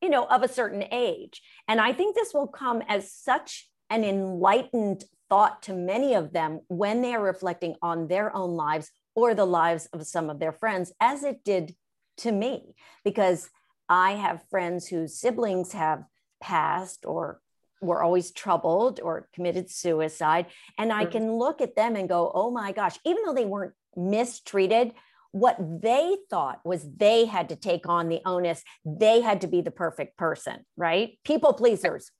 you 0.00 0.08
know, 0.08 0.24
of 0.26 0.42
a 0.42 0.48
certain 0.48 0.84
age. 0.92 1.42
And 1.66 1.80
I 1.80 1.92
think 1.92 2.14
this 2.14 2.32
will 2.32 2.46
come 2.46 2.82
as 2.88 3.12
such 3.12 3.68
an 3.90 4.04
enlightened 4.04 5.04
thought 5.28 5.62
to 5.64 5.72
many 5.72 6.14
of 6.14 6.32
them 6.32 6.60
when 6.68 7.02
they 7.02 7.14
are 7.14 7.22
reflecting 7.22 7.74
on 7.82 8.08
their 8.08 8.34
own 8.34 8.50
lives 8.50 8.90
or 9.14 9.34
the 9.34 9.44
lives 9.44 9.86
of 9.92 10.06
some 10.06 10.30
of 10.30 10.38
their 10.38 10.52
friends, 10.52 10.92
as 11.00 11.24
it 11.24 11.42
did 11.44 11.74
to 12.18 12.32
me, 12.32 12.74
because 13.04 13.50
I 13.88 14.12
have 14.12 14.48
friends 14.50 14.86
whose 14.86 15.18
siblings 15.18 15.72
have 15.72 16.04
passed 16.40 17.04
or 17.04 17.40
were 17.80 18.02
always 18.02 18.32
troubled 18.32 19.00
or 19.00 19.28
committed 19.32 19.70
suicide. 19.70 20.46
And 20.76 20.92
I 20.92 21.02
mm-hmm. 21.02 21.12
can 21.12 21.32
look 21.32 21.60
at 21.60 21.76
them 21.76 21.96
and 21.96 22.08
go, 22.08 22.30
oh 22.34 22.50
my 22.50 22.72
gosh, 22.72 22.98
even 23.04 23.22
though 23.24 23.34
they 23.34 23.44
weren't 23.44 23.74
mistreated, 23.96 24.92
what 25.32 25.56
they 25.58 26.16
thought 26.30 26.60
was 26.64 26.86
they 26.96 27.26
had 27.26 27.50
to 27.50 27.56
take 27.56 27.88
on 27.88 28.08
the 28.08 28.20
onus, 28.24 28.62
they 28.84 29.20
had 29.20 29.42
to 29.42 29.46
be 29.46 29.60
the 29.60 29.70
perfect 29.70 30.16
person, 30.16 30.64
right? 30.76 31.18
People 31.24 31.52
pleasers. 31.52 32.10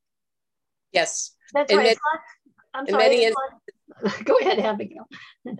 Yes. 0.92 1.32
That's 1.54 1.72
in 1.72 1.78
right. 1.78 1.84
Many, 1.84 1.96
I'm 2.74 2.86
sorry. 2.86 3.02
Many 3.04 3.24
in, 3.24 3.34
go 4.24 4.36
ahead, 4.38 4.58
Abigail. 4.58 5.08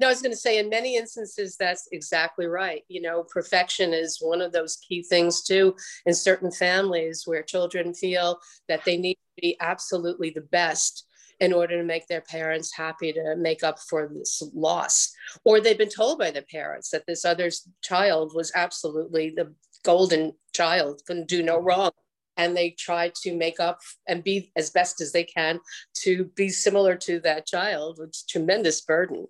No, 0.00 0.08
I 0.08 0.10
was 0.10 0.22
going 0.22 0.32
to 0.32 0.36
say 0.36 0.58
in 0.58 0.68
many 0.68 0.96
instances, 0.96 1.56
that's 1.56 1.88
exactly 1.92 2.46
right. 2.46 2.82
You 2.88 3.00
know, 3.00 3.22
perfection 3.22 3.94
is 3.94 4.18
one 4.20 4.40
of 4.40 4.52
those 4.52 4.76
key 4.76 5.02
things 5.02 5.42
too 5.42 5.76
in 6.04 6.14
certain 6.14 6.50
families 6.50 7.22
where 7.26 7.42
children 7.42 7.94
feel 7.94 8.40
that 8.68 8.84
they 8.84 8.96
need 8.96 9.14
to 9.14 9.40
be 9.40 9.56
absolutely 9.60 10.30
the 10.30 10.40
best 10.40 11.03
in 11.40 11.52
order 11.52 11.76
to 11.78 11.84
make 11.84 12.06
their 12.06 12.20
parents 12.20 12.74
happy 12.74 13.12
to 13.12 13.36
make 13.36 13.62
up 13.62 13.78
for 13.78 14.10
this 14.12 14.42
loss. 14.54 15.12
Or 15.44 15.60
they've 15.60 15.78
been 15.78 15.88
told 15.88 16.18
by 16.18 16.30
their 16.30 16.42
parents 16.42 16.90
that 16.90 17.06
this 17.06 17.24
other 17.24 17.50
child 17.82 18.32
was 18.34 18.52
absolutely 18.54 19.30
the 19.30 19.54
golden 19.84 20.32
child, 20.52 21.02
couldn't 21.06 21.28
do 21.28 21.42
no 21.42 21.58
wrong. 21.58 21.90
And 22.36 22.56
they 22.56 22.70
try 22.70 23.12
to 23.22 23.36
make 23.36 23.60
up 23.60 23.78
and 24.08 24.24
be 24.24 24.50
as 24.56 24.70
best 24.70 25.00
as 25.00 25.12
they 25.12 25.22
can 25.22 25.60
to 26.02 26.24
be 26.34 26.48
similar 26.48 26.96
to 26.96 27.20
that 27.20 27.46
child 27.46 27.98
which 28.00 28.10
is 28.10 28.24
a 28.28 28.32
tremendous 28.32 28.80
burden. 28.80 29.28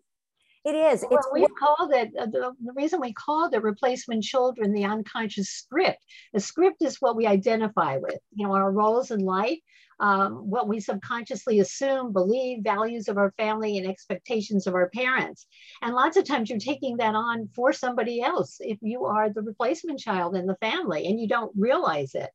It 0.64 0.74
is. 0.74 1.04
Well, 1.10 1.20
we 1.30 1.46
called 1.46 1.92
it 1.92 2.12
uh, 2.18 2.24
the, 2.24 2.52
the, 2.64 2.72
reason 2.72 2.98
we 2.98 3.12
called 3.12 3.52
the 3.52 3.60
replacement 3.60 4.24
children 4.24 4.72
the 4.72 4.84
unconscious 4.84 5.50
script. 5.50 6.02
The 6.32 6.40
script 6.40 6.80
is 6.80 6.96
what 7.00 7.16
we 7.16 7.26
identify 7.26 7.98
with 7.98 8.18
you 8.34 8.46
know 8.46 8.54
our 8.54 8.72
roles 8.72 9.10
in 9.10 9.20
life 9.20 9.58
um, 10.00 10.50
what 10.50 10.68
we 10.68 10.80
subconsciously 10.80 11.61
assume 11.61 12.12
believe 12.12 12.62
values 12.62 13.09
of 13.09 13.18
our 13.18 13.33
family 13.37 13.78
and 13.78 13.87
expectations 13.87 14.66
of 14.66 14.74
our 14.74 14.90
parents 14.90 15.46
and 15.83 15.94
lots 15.94 16.16
of 16.16 16.24
times 16.24 16.50
you're 16.50 16.59
taking 16.59 16.96
that 16.96 17.14
on 17.14 17.48
for 17.54 17.72
somebody 17.72 18.20
else 18.20 18.57
if 18.61 18.78
you 18.83 19.04
are 19.04 19.30
the 19.30 19.42
replacement 19.42 19.98
child 19.98 20.37
in 20.37 20.46
the 20.46 20.57
family 20.57 21.07
and 21.07 21.20
you 21.20 21.28
don't 21.28 21.52
realize 21.57 22.14
it 22.14 22.30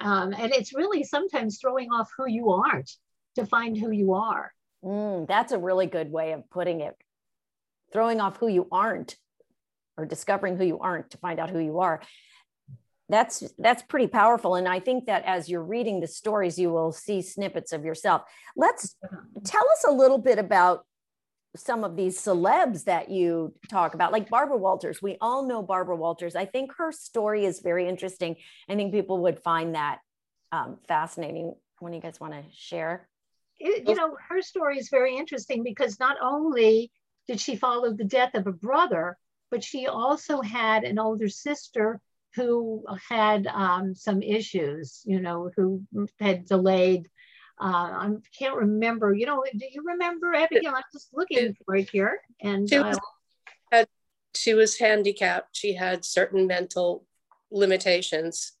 um, 0.00 0.32
and 0.32 0.52
it's 0.52 0.74
really 0.74 1.04
sometimes 1.04 1.58
throwing 1.60 1.90
off 1.90 2.10
who 2.16 2.28
you 2.28 2.50
aren't 2.50 2.90
to 3.36 3.46
find 3.46 3.76
who 3.76 3.90
you 3.90 4.14
are. 4.14 4.52
Mm, 4.84 5.26
that's 5.26 5.52
a 5.52 5.58
really 5.58 5.86
good 5.86 6.10
way 6.10 6.32
of 6.32 6.48
putting 6.50 6.80
it. 6.80 6.96
Throwing 7.92 8.20
off 8.20 8.36
who 8.38 8.48
you 8.48 8.66
aren't 8.72 9.16
or 9.96 10.04
discovering 10.04 10.56
who 10.56 10.64
you 10.64 10.80
aren't 10.80 11.10
to 11.10 11.18
find 11.18 11.38
out 11.38 11.50
who 11.50 11.60
you 11.60 11.80
are. 11.80 12.02
That's 13.14 13.44
that's 13.58 13.82
pretty 13.82 14.08
powerful 14.08 14.56
and 14.56 14.66
I 14.66 14.80
think 14.80 15.06
that 15.06 15.24
as 15.24 15.48
you're 15.48 15.62
reading 15.62 16.00
the 16.00 16.08
stories 16.08 16.58
you 16.58 16.70
will 16.70 16.90
see 16.90 17.22
snippets 17.22 17.72
of 17.72 17.84
yourself. 17.84 18.22
Let's 18.56 18.96
tell 19.44 19.62
us 19.74 19.84
a 19.86 19.92
little 19.92 20.18
bit 20.18 20.40
about 20.40 20.84
some 21.56 21.84
of 21.84 21.94
these 21.94 22.20
celebs 22.20 22.84
that 22.86 23.10
you 23.10 23.54
talk 23.70 23.94
about, 23.94 24.10
like 24.10 24.28
Barbara 24.28 24.56
Walters. 24.56 25.00
We 25.00 25.16
all 25.20 25.46
know 25.46 25.62
Barbara 25.62 25.94
Walters. 25.94 26.34
I 26.34 26.46
think 26.46 26.72
her 26.78 26.90
story 26.90 27.44
is 27.44 27.60
very 27.60 27.88
interesting. 27.88 28.34
I 28.68 28.74
think 28.74 28.92
people 28.92 29.22
would 29.22 29.38
find 29.38 29.76
that 29.76 30.00
um, 30.50 30.78
fascinating. 30.88 31.54
When 31.78 31.92
you 31.92 32.00
guys 32.00 32.18
want 32.18 32.32
to 32.32 32.42
share? 32.52 33.08
It, 33.60 33.88
you 33.88 33.94
know, 33.94 34.16
her 34.28 34.42
story 34.42 34.78
is 34.78 34.88
very 34.88 35.16
interesting 35.16 35.62
because 35.62 36.00
not 36.00 36.16
only 36.20 36.90
did 37.28 37.40
she 37.40 37.54
follow 37.54 37.92
the 37.92 38.04
death 38.04 38.34
of 38.34 38.48
a 38.48 38.52
brother, 38.52 39.16
but 39.52 39.62
she 39.62 39.86
also 39.86 40.40
had 40.40 40.82
an 40.82 40.98
older 40.98 41.28
sister 41.28 42.00
who 42.34 42.84
had 43.08 43.46
um, 43.46 43.94
some 43.94 44.22
issues, 44.22 45.02
you 45.04 45.20
know, 45.20 45.50
who 45.56 45.82
had 46.20 46.44
delayed 46.46 47.08
uh, 47.60 47.66
I 47.66 48.10
can't 48.36 48.56
remember. 48.56 49.14
You 49.14 49.26
know, 49.26 49.44
do 49.56 49.66
you 49.70 49.82
remember 49.84 50.34
Abigail? 50.34 50.74
I'm 50.74 50.82
just 50.92 51.14
looking 51.14 51.56
for 51.64 51.76
it 51.76 51.88
here. 51.90 52.20
And 52.42 52.68
she 52.68 52.78
was, 52.78 52.98
had, 53.70 53.86
she 54.34 54.54
was 54.54 54.78
handicapped. 54.78 55.56
She 55.56 55.74
had 55.74 56.04
certain 56.04 56.46
mental 56.46 57.06
limitations. 57.50 58.52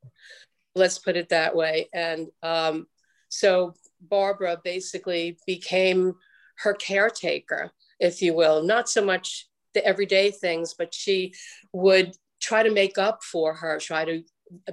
Let's 0.76 0.98
put 0.98 1.16
it 1.16 1.30
that 1.30 1.56
way. 1.56 1.88
And 1.92 2.28
um, 2.42 2.86
so 3.28 3.74
Barbara 4.00 4.60
basically 4.62 5.38
became 5.44 6.14
her 6.58 6.74
caretaker, 6.74 7.72
if 7.98 8.22
you 8.22 8.32
will. 8.32 8.62
Not 8.62 8.88
so 8.88 9.04
much 9.04 9.48
the 9.74 9.84
everyday 9.84 10.30
things, 10.30 10.74
but 10.74 10.94
she 10.94 11.34
would 11.72 12.12
try 12.44 12.62
to 12.62 12.70
make 12.70 12.98
up 12.98 13.22
for 13.22 13.54
her, 13.54 13.78
try 13.78 14.04
to 14.04 14.22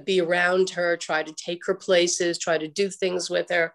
be 0.04 0.20
around 0.20 0.70
her, 0.70 0.96
try 0.96 1.22
to 1.22 1.32
take 1.32 1.64
her 1.66 1.74
places, 1.74 2.38
try 2.38 2.58
to 2.58 2.68
do 2.68 2.90
things 2.90 3.30
with 3.30 3.48
her 3.50 3.72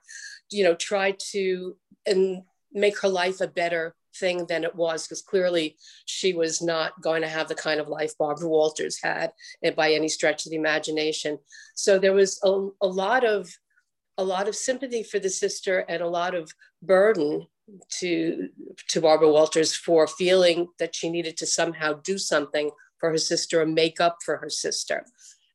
you 0.52 0.64
know, 0.64 0.76
try 0.76 1.16
to 1.32 1.76
and 2.06 2.44
make 2.72 3.00
her 3.00 3.10
life 3.10 3.42
a 3.42 3.48
better 3.48 3.96
thing 4.16 4.46
than 4.48 4.64
it 4.64 4.76
was 4.76 5.06
because 5.06 5.22
clearly 5.22 5.76
she 6.06 6.34
was 6.34 6.62
not 6.62 7.00
going 7.02 7.22
to 7.22 7.28
have 7.28 7.48
the 7.48 7.56
kind 7.56 7.80
of 7.80 7.88
life 7.88 8.18
Barbara 8.18 8.48
Walters 8.48 9.00
had 9.02 9.32
by 9.76 9.92
any 9.92 10.08
stretch 10.08 10.46
of 10.46 10.52
the 10.52 10.58
imagination. 10.58 11.38
So 11.76 12.00
there 12.00 12.14
was 12.14 12.40
a, 12.44 12.70
a 12.82 12.88
lot 12.88 13.24
of 13.24 13.50
a 14.20 14.24
lot 14.24 14.48
of 14.48 14.56
sympathy 14.56 15.04
for 15.04 15.20
the 15.20 15.30
sister 15.30 15.86
and 15.88 16.02
a 16.02 16.08
lot 16.08 16.34
of 16.34 16.52
burden 16.82 17.46
to 18.00 18.50
to 18.90 19.02
Barbara 19.02 19.30
Walters 19.30 19.76
for 19.76 20.08
feeling 20.08 20.70
that 20.80 20.96
she 20.96 21.10
needed 21.10 21.38
to 21.38 21.46
somehow 21.46 21.94
do 22.04 22.18
something 22.18 22.72
for 23.00 23.10
her 23.10 23.18
sister 23.18 23.62
or 23.62 23.66
make 23.66 24.00
up 24.00 24.18
for 24.24 24.38
her 24.38 24.50
sister. 24.50 25.06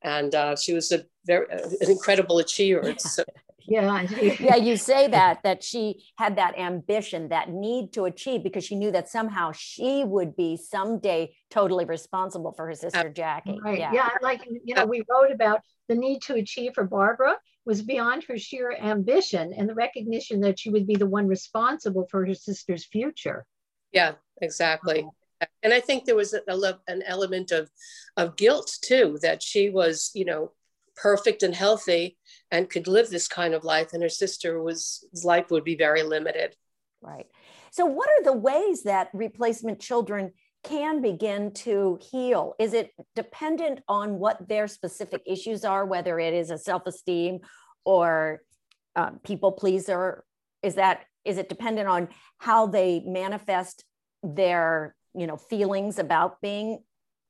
And 0.03 0.35
uh, 0.35 0.57
she 0.57 0.73
was 0.73 0.91
a 0.93 1.05
very 1.27 1.47
an 1.51 1.91
incredible 1.91 2.39
achiever. 2.39 2.95
So, 2.99 3.25
yeah. 3.67 4.03
Yeah 4.41 4.57
you 4.57 4.77
say 4.77 5.09
that 5.09 5.43
that 5.45 5.63
she 5.63 6.05
had 6.17 6.37
that 6.37 6.59
ambition 6.59 7.29
that 7.29 7.51
need 7.51 7.93
to 7.93 8.05
achieve 8.05 8.43
because 8.43 8.65
she 8.65 8.75
knew 8.75 8.91
that 8.91 9.09
somehow 9.09 9.53
she 9.53 10.03
would 10.05 10.37
be 10.37 10.57
someday 10.57 11.33
totally 11.51 11.85
responsible 11.85 12.53
for 12.53 12.67
her 12.67 12.75
sister 12.75 13.09
jackie. 13.09 13.59
Right. 13.63 13.79
Yeah, 13.79 13.93
yeah 13.93 14.09
like 14.21 14.45
you 14.65 14.75
know 14.75 14.87
we 14.87 15.05
wrote 15.09 15.31
about 15.31 15.61
the 15.89 15.95
need 15.95 16.23
to 16.23 16.35
achieve 16.35 16.73
for 16.75 16.85
barbara 16.85 17.37
was 17.65 17.83
beyond 17.83 18.25
her 18.25 18.37
sheer 18.37 18.77
ambition 18.81 19.53
and 19.57 19.69
the 19.69 19.75
recognition 19.75 20.41
that 20.41 20.59
she 20.59 20.69
would 20.71 20.87
be 20.87 20.97
the 20.97 21.07
one 21.07 21.29
responsible 21.29 22.09
for 22.11 22.27
her 22.27 22.35
sister's 22.35 22.85
future. 22.85 23.47
Yeah 23.93 24.15
exactly 24.41 25.07
and 25.63 25.73
i 25.73 25.81
think 25.81 26.05
there 26.05 26.17
was 26.17 26.35
a, 26.35 26.43
an 26.89 27.03
element 27.07 27.51
of 27.51 27.71
of 28.17 28.37
guilt 28.37 28.79
too 28.83 29.19
that 29.23 29.43
she 29.43 29.71
was 29.71 30.11
you 30.15 30.25
know 30.25 30.53
perfect 30.97 31.43
and 31.43 31.55
healthy 31.55 32.17
and 32.51 32.71
could 32.71 32.87
live 32.87 33.11
this 33.11 33.29
kind 33.29 33.55
of 33.55 33.65
life 33.65 33.93
and 33.93 34.03
her 34.03 34.09
sister 34.09 34.63
was 34.63 35.05
life 35.25 35.51
would 35.51 35.65
be 35.65 35.77
very 35.77 36.03
limited. 36.03 36.55
Right. 37.01 37.27
So 37.71 37.87
what 37.87 38.09
are 38.09 38.23
the 38.23 38.33
ways 38.33 38.83
that 38.85 39.09
replacement 39.13 39.81
children 39.81 40.33
can 40.63 41.01
begin 41.01 41.53
to 41.53 41.99
heal? 42.11 42.55
Is 42.59 42.75
it 42.75 42.91
dependent 43.17 43.81
on 43.89 44.19
what 44.19 44.49
their 44.49 44.69
specific 44.69 45.23
issues 45.27 45.65
are 45.65 45.85
whether 45.85 46.21
it 46.21 46.35
is 46.35 46.51
a 46.51 46.59
self-esteem 46.59 47.41
or 47.85 48.43
um, 48.95 49.19
people 49.25 49.53
pleaser? 49.53 50.25
Is 50.63 50.77
that 50.77 51.05
is 51.25 51.39
it 51.39 51.49
dependent 51.49 51.89
on 51.89 52.09
how 52.39 52.67
they 52.67 53.01
manifest 53.07 53.85
their 54.23 54.95
you 55.15 55.27
know 55.27 55.37
feelings 55.37 55.99
about 55.99 56.41
being 56.41 56.83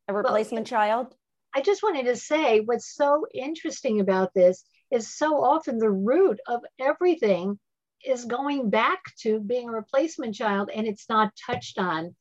a 0.09 0.15
replacement 0.15 0.71
well, 0.71 0.81
child 0.81 1.15
I 1.55 1.61
just 1.61 1.83
wanted 1.83 2.07
to 2.07 2.17
say 2.17 2.61
what's 2.61 2.95
so 2.95 3.27
interesting 3.35 4.01
about 4.01 4.33
this 4.33 4.65
is 4.91 5.15
so 5.15 5.43
often 5.43 5.79
the 5.79 5.91
root 5.91 6.41
of 6.47 6.63
everything 6.81 7.59
is 8.05 8.25
going 8.25 8.71
back 8.71 9.01
to 9.21 9.39
being 9.39 9.69
a 9.69 9.73
replacement 9.73 10.35
child 10.35 10.71
and 10.75 10.87
it's 10.87 11.09
not 11.09 11.33
touched 11.47 11.79
on 11.79 12.17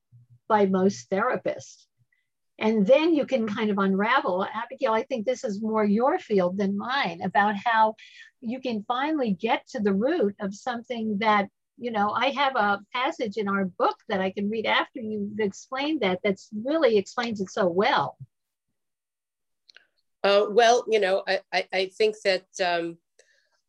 by 0.48 0.66
most 0.66 1.10
therapists. 1.10 1.86
And 2.60 2.86
then 2.86 3.16
you 3.16 3.26
can 3.26 3.48
kind 3.48 3.72
of 3.72 3.80
unravel. 3.80 4.46
Abigail, 4.54 4.94
I 4.94 5.04
think 5.04 5.26
this 5.26 5.44
is 5.44 5.62
more 5.62 5.84
your 5.84 6.20
field 6.20 6.58
than 6.58 6.78
mine 6.78 7.22
about 7.24 7.56
how 7.56 7.96
you 8.42 8.60
can 8.60 8.84
finally 8.88 9.32
get 9.32 9.66
to 9.70 9.80
the 9.80 9.94
root 9.94 10.36
of 10.40 10.54
something 10.54 11.18
that, 11.20 11.48
you 11.82 11.90
know, 11.90 12.12
I 12.12 12.28
have 12.30 12.56
a 12.56 12.80
passage 12.94 13.38
in 13.38 13.48
our 13.48 13.66
book 13.66 13.96
that 14.08 14.22
I 14.22 14.30
can 14.30 14.52
read 14.52 14.68
after 14.68 15.00
you've 15.00 15.40
explained 15.40 16.02
that 16.02 16.20
that's 16.24 16.48
really 16.64 16.98
explains 16.98 17.42
it 17.42 17.50
so 17.50 17.68
well. 17.68 18.18
Uh, 20.24 20.46
well, 20.52 20.86
you 20.88 21.00
know, 21.00 21.24
I, 21.28 21.40
I, 21.52 21.68
I 21.74 21.86
think 21.98 22.16
that 22.24 22.46
um, 22.64 23.00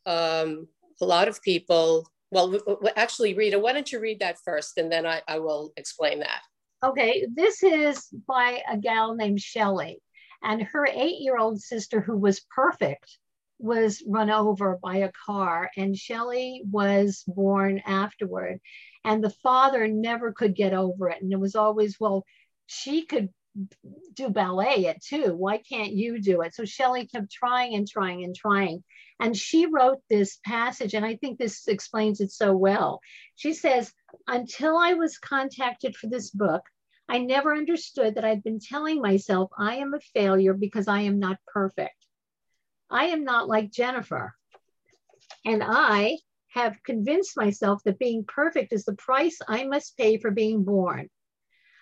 um, 0.05 0.69
a 1.01 1.07
lot 1.07 1.27
of 1.27 1.41
people, 1.41 2.07
well, 2.31 2.59
actually, 2.97 3.33
Rita, 3.33 3.59
why 3.59 3.73
don't 3.73 3.91
you 3.91 3.99
read 3.99 4.21
that 4.21 4.39
first 4.45 4.77
and 4.77 4.93
then 4.93 5.07
I, 5.07 5.23
I 5.27 5.39
will 5.39 5.73
explain 5.79 6.21
that. 6.21 6.43
Okay, 6.85 7.27
this 7.35 7.63
is 7.63 8.09
by 8.29 8.61
a 8.71 8.77
gal 8.77 9.15
named 9.15 9.41
Shelley, 9.41 10.03
and 10.43 10.61
her 10.61 10.87
eight 10.87 11.21
year 11.21 11.39
old 11.39 11.63
sister, 11.63 12.01
who 12.01 12.17
was 12.17 12.45
perfect, 12.55 13.19
was 13.63 14.03
run 14.07 14.31
over 14.31 14.79
by 14.83 14.97
a 14.97 15.13
car, 15.27 15.71
and 15.77 15.97
Shelley 15.97 16.63
was 16.71 17.25
born 17.27 17.81
afterward. 17.87 18.61
And 19.05 19.23
the 19.23 19.31
father 19.31 19.89
never 19.89 20.33
could 20.33 20.55
get 20.55 20.75
over 20.75 21.09
it. 21.09 21.23
And 21.23 21.33
it 21.33 21.41
was 21.41 21.55
always, 21.55 21.99
well, 21.99 22.25
she 22.67 23.07
could 23.07 23.29
do 24.15 24.29
ballet 24.31 24.87
it 24.87 25.03
too. 25.03 25.35
Why 25.35 25.59
can't 25.59 25.93
you 25.93 26.21
do 26.21 26.41
it? 26.43 26.55
So 26.55 26.65
Shelley 26.65 27.07
kept 27.07 27.31
trying 27.31 27.75
and 27.75 27.87
trying 27.89 28.25
and 28.25 28.35
trying. 28.35 28.83
And 29.21 29.37
she 29.37 29.67
wrote 29.67 29.99
this 30.11 30.39
passage, 30.45 30.95
and 30.95 31.05
I 31.05 31.17
think 31.17 31.39
this 31.39 31.69
explains 31.69 32.21
it 32.21 32.33
so 32.33 32.57
well. 32.57 33.01
She 33.37 33.53
says, 33.53 33.93
Until 34.27 34.77
I 34.77 34.95
was 34.95 35.19
contacted 35.19 35.97
for 35.97 36.09
this 36.09 36.31
book, 36.31 36.63
I 37.09 37.19
never 37.19 37.55
understood 37.55 38.15
that 38.15 38.25
I'd 38.25 38.43
been 38.43 38.59
telling 38.59 39.01
myself 39.01 39.51
I 39.57 39.77
am 39.77 39.95
a 39.95 40.01
failure 40.01 40.55
because 40.55 40.89
I 40.89 41.03
am 41.03 41.19
not 41.19 41.39
perfect. 41.47 42.02
I 42.93 43.07
am 43.07 43.25
not 43.25 43.49
like 43.49 43.73
Jennifer. 43.73 44.35
And 45.47 45.63
I 45.65 46.19
have 46.49 46.83
convinced 46.85 47.39
myself 47.39 47.83
that 47.85 47.99
being 47.99 48.27
perfect 48.27 48.71
is 48.75 48.85
the 48.85 48.95
price 48.97 49.39
I 49.49 49.65
must 49.65 49.97
pay 49.97 50.19
for 50.19 50.31
being 50.31 50.63
born. 50.63 51.09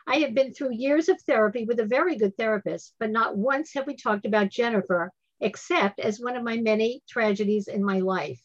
I 0.07 0.19
have 0.19 0.35
been 0.35 0.55
through 0.55 0.75
years 0.75 1.09
of 1.09 1.21
therapy 1.23 1.65
with 1.65 1.81
a 1.81 1.85
very 1.85 2.17
good 2.17 2.37
therapist, 2.37 2.95
but 3.01 3.11
not 3.11 3.37
once 3.37 3.75
have 3.75 3.89
we 3.89 3.97
talked 3.97 4.25
about 4.25 4.51
Jennifer, 4.51 5.11
except 5.41 5.99
as 5.99 6.21
one 6.21 6.37
of 6.37 6.45
my 6.45 6.59
many 6.59 7.03
tragedies 7.09 7.67
in 7.67 7.85
my 7.85 7.99
life. 7.99 8.41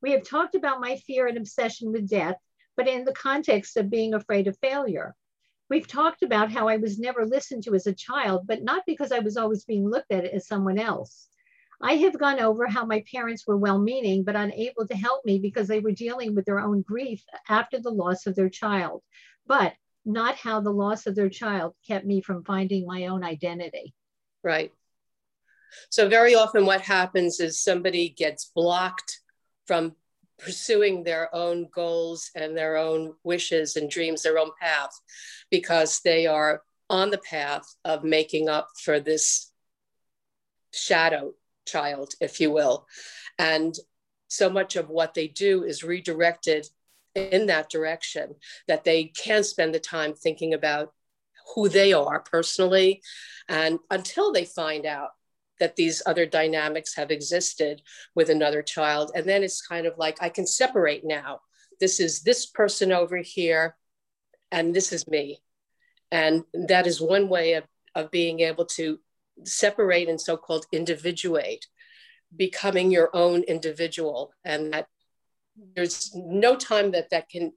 We 0.00 0.12
have 0.12 0.22
talked 0.22 0.54
about 0.54 0.80
my 0.80 0.94
fear 0.98 1.26
and 1.26 1.36
obsession 1.36 1.90
with 1.90 2.08
death, 2.08 2.36
but 2.76 2.86
in 2.86 3.04
the 3.04 3.12
context 3.12 3.76
of 3.76 3.90
being 3.90 4.14
afraid 4.14 4.46
of 4.46 4.56
failure. 4.58 5.16
We've 5.68 5.88
talked 5.88 6.22
about 6.22 6.52
how 6.52 6.68
I 6.68 6.76
was 6.76 6.96
never 6.96 7.26
listened 7.26 7.64
to 7.64 7.74
as 7.74 7.88
a 7.88 7.92
child, 7.92 8.46
but 8.46 8.62
not 8.62 8.84
because 8.86 9.10
I 9.10 9.18
was 9.18 9.36
always 9.36 9.64
being 9.64 9.90
looked 9.90 10.12
at 10.12 10.24
as 10.24 10.46
someone 10.46 10.78
else. 10.78 11.26
I 11.84 11.96
have 11.96 12.18
gone 12.18 12.40
over 12.40 12.66
how 12.66 12.86
my 12.86 13.04
parents 13.12 13.46
were 13.46 13.58
well 13.58 13.78
meaning, 13.78 14.24
but 14.24 14.36
unable 14.36 14.86
to 14.88 14.96
help 14.96 15.22
me 15.26 15.38
because 15.38 15.68
they 15.68 15.80
were 15.80 15.92
dealing 15.92 16.34
with 16.34 16.46
their 16.46 16.58
own 16.58 16.80
grief 16.80 17.22
after 17.46 17.78
the 17.78 17.90
loss 17.90 18.26
of 18.26 18.34
their 18.34 18.48
child. 18.48 19.02
But 19.46 19.74
not 20.06 20.36
how 20.36 20.62
the 20.62 20.72
loss 20.72 21.06
of 21.06 21.14
their 21.14 21.28
child 21.28 21.74
kept 21.86 22.06
me 22.06 22.22
from 22.22 22.42
finding 22.42 22.86
my 22.86 23.08
own 23.08 23.22
identity. 23.22 23.92
Right. 24.42 24.72
So, 25.90 26.08
very 26.08 26.34
often, 26.34 26.64
what 26.64 26.80
happens 26.80 27.38
is 27.38 27.60
somebody 27.60 28.08
gets 28.08 28.50
blocked 28.54 29.20
from 29.66 29.94
pursuing 30.38 31.04
their 31.04 31.34
own 31.34 31.68
goals 31.70 32.30
and 32.34 32.56
their 32.56 32.78
own 32.78 33.12
wishes 33.24 33.76
and 33.76 33.90
dreams, 33.90 34.22
their 34.22 34.38
own 34.38 34.52
path, 34.58 34.98
because 35.50 36.00
they 36.02 36.26
are 36.26 36.62
on 36.88 37.10
the 37.10 37.18
path 37.18 37.66
of 37.84 38.04
making 38.04 38.48
up 38.48 38.68
for 38.82 39.00
this 39.00 39.52
shadow 40.72 41.34
child, 41.66 42.14
if 42.20 42.40
you 42.40 42.50
will. 42.50 42.86
And 43.38 43.74
so 44.28 44.50
much 44.50 44.76
of 44.76 44.88
what 44.88 45.14
they 45.14 45.28
do 45.28 45.64
is 45.64 45.84
redirected 45.84 46.68
in 47.14 47.46
that 47.46 47.70
direction, 47.70 48.34
that 48.66 48.84
they 48.84 49.04
can 49.04 49.44
spend 49.44 49.74
the 49.74 49.80
time 49.80 50.14
thinking 50.14 50.54
about 50.54 50.92
who 51.54 51.68
they 51.68 51.92
are 51.92 52.20
personally. 52.20 53.02
And 53.48 53.78
until 53.90 54.32
they 54.32 54.44
find 54.44 54.86
out 54.86 55.10
that 55.60 55.76
these 55.76 56.02
other 56.06 56.26
dynamics 56.26 56.96
have 56.96 57.10
existed 57.10 57.82
with 58.14 58.28
another 58.28 58.62
child. 58.62 59.12
And 59.14 59.24
then 59.24 59.42
it's 59.42 59.64
kind 59.64 59.86
of 59.86 59.96
like, 59.98 60.18
I 60.20 60.28
can 60.28 60.46
separate 60.46 61.04
now. 61.04 61.40
This 61.80 62.00
is 62.00 62.22
this 62.22 62.46
person 62.46 62.92
over 62.92 63.18
here, 63.18 63.76
and 64.50 64.74
this 64.74 64.92
is 64.92 65.06
me. 65.06 65.42
And 66.10 66.44
that 66.54 66.86
is 66.86 67.00
one 67.00 67.28
way 67.28 67.54
of, 67.54 67.64
of 67.94 68.10
being 68.10 68.40
able 68.40 68.66
to 68.66 68.98
separate 69.44 70.08
and 70.08 70.20
so 70.20 70.36
called 70.36 70.66
individuate, 70.72 71.66
becoming 72.34 72.90
your 72.90 73.10
own 73.14 73.42
individual. 73.42 74.32
And 74.44 74.72
that 74.72 74.86
there's 75.74 76.14
no 76.14 76.56
time 76.56 76.92
that 76.92 77.10
that 77.10 77.28
can 77.28 77.52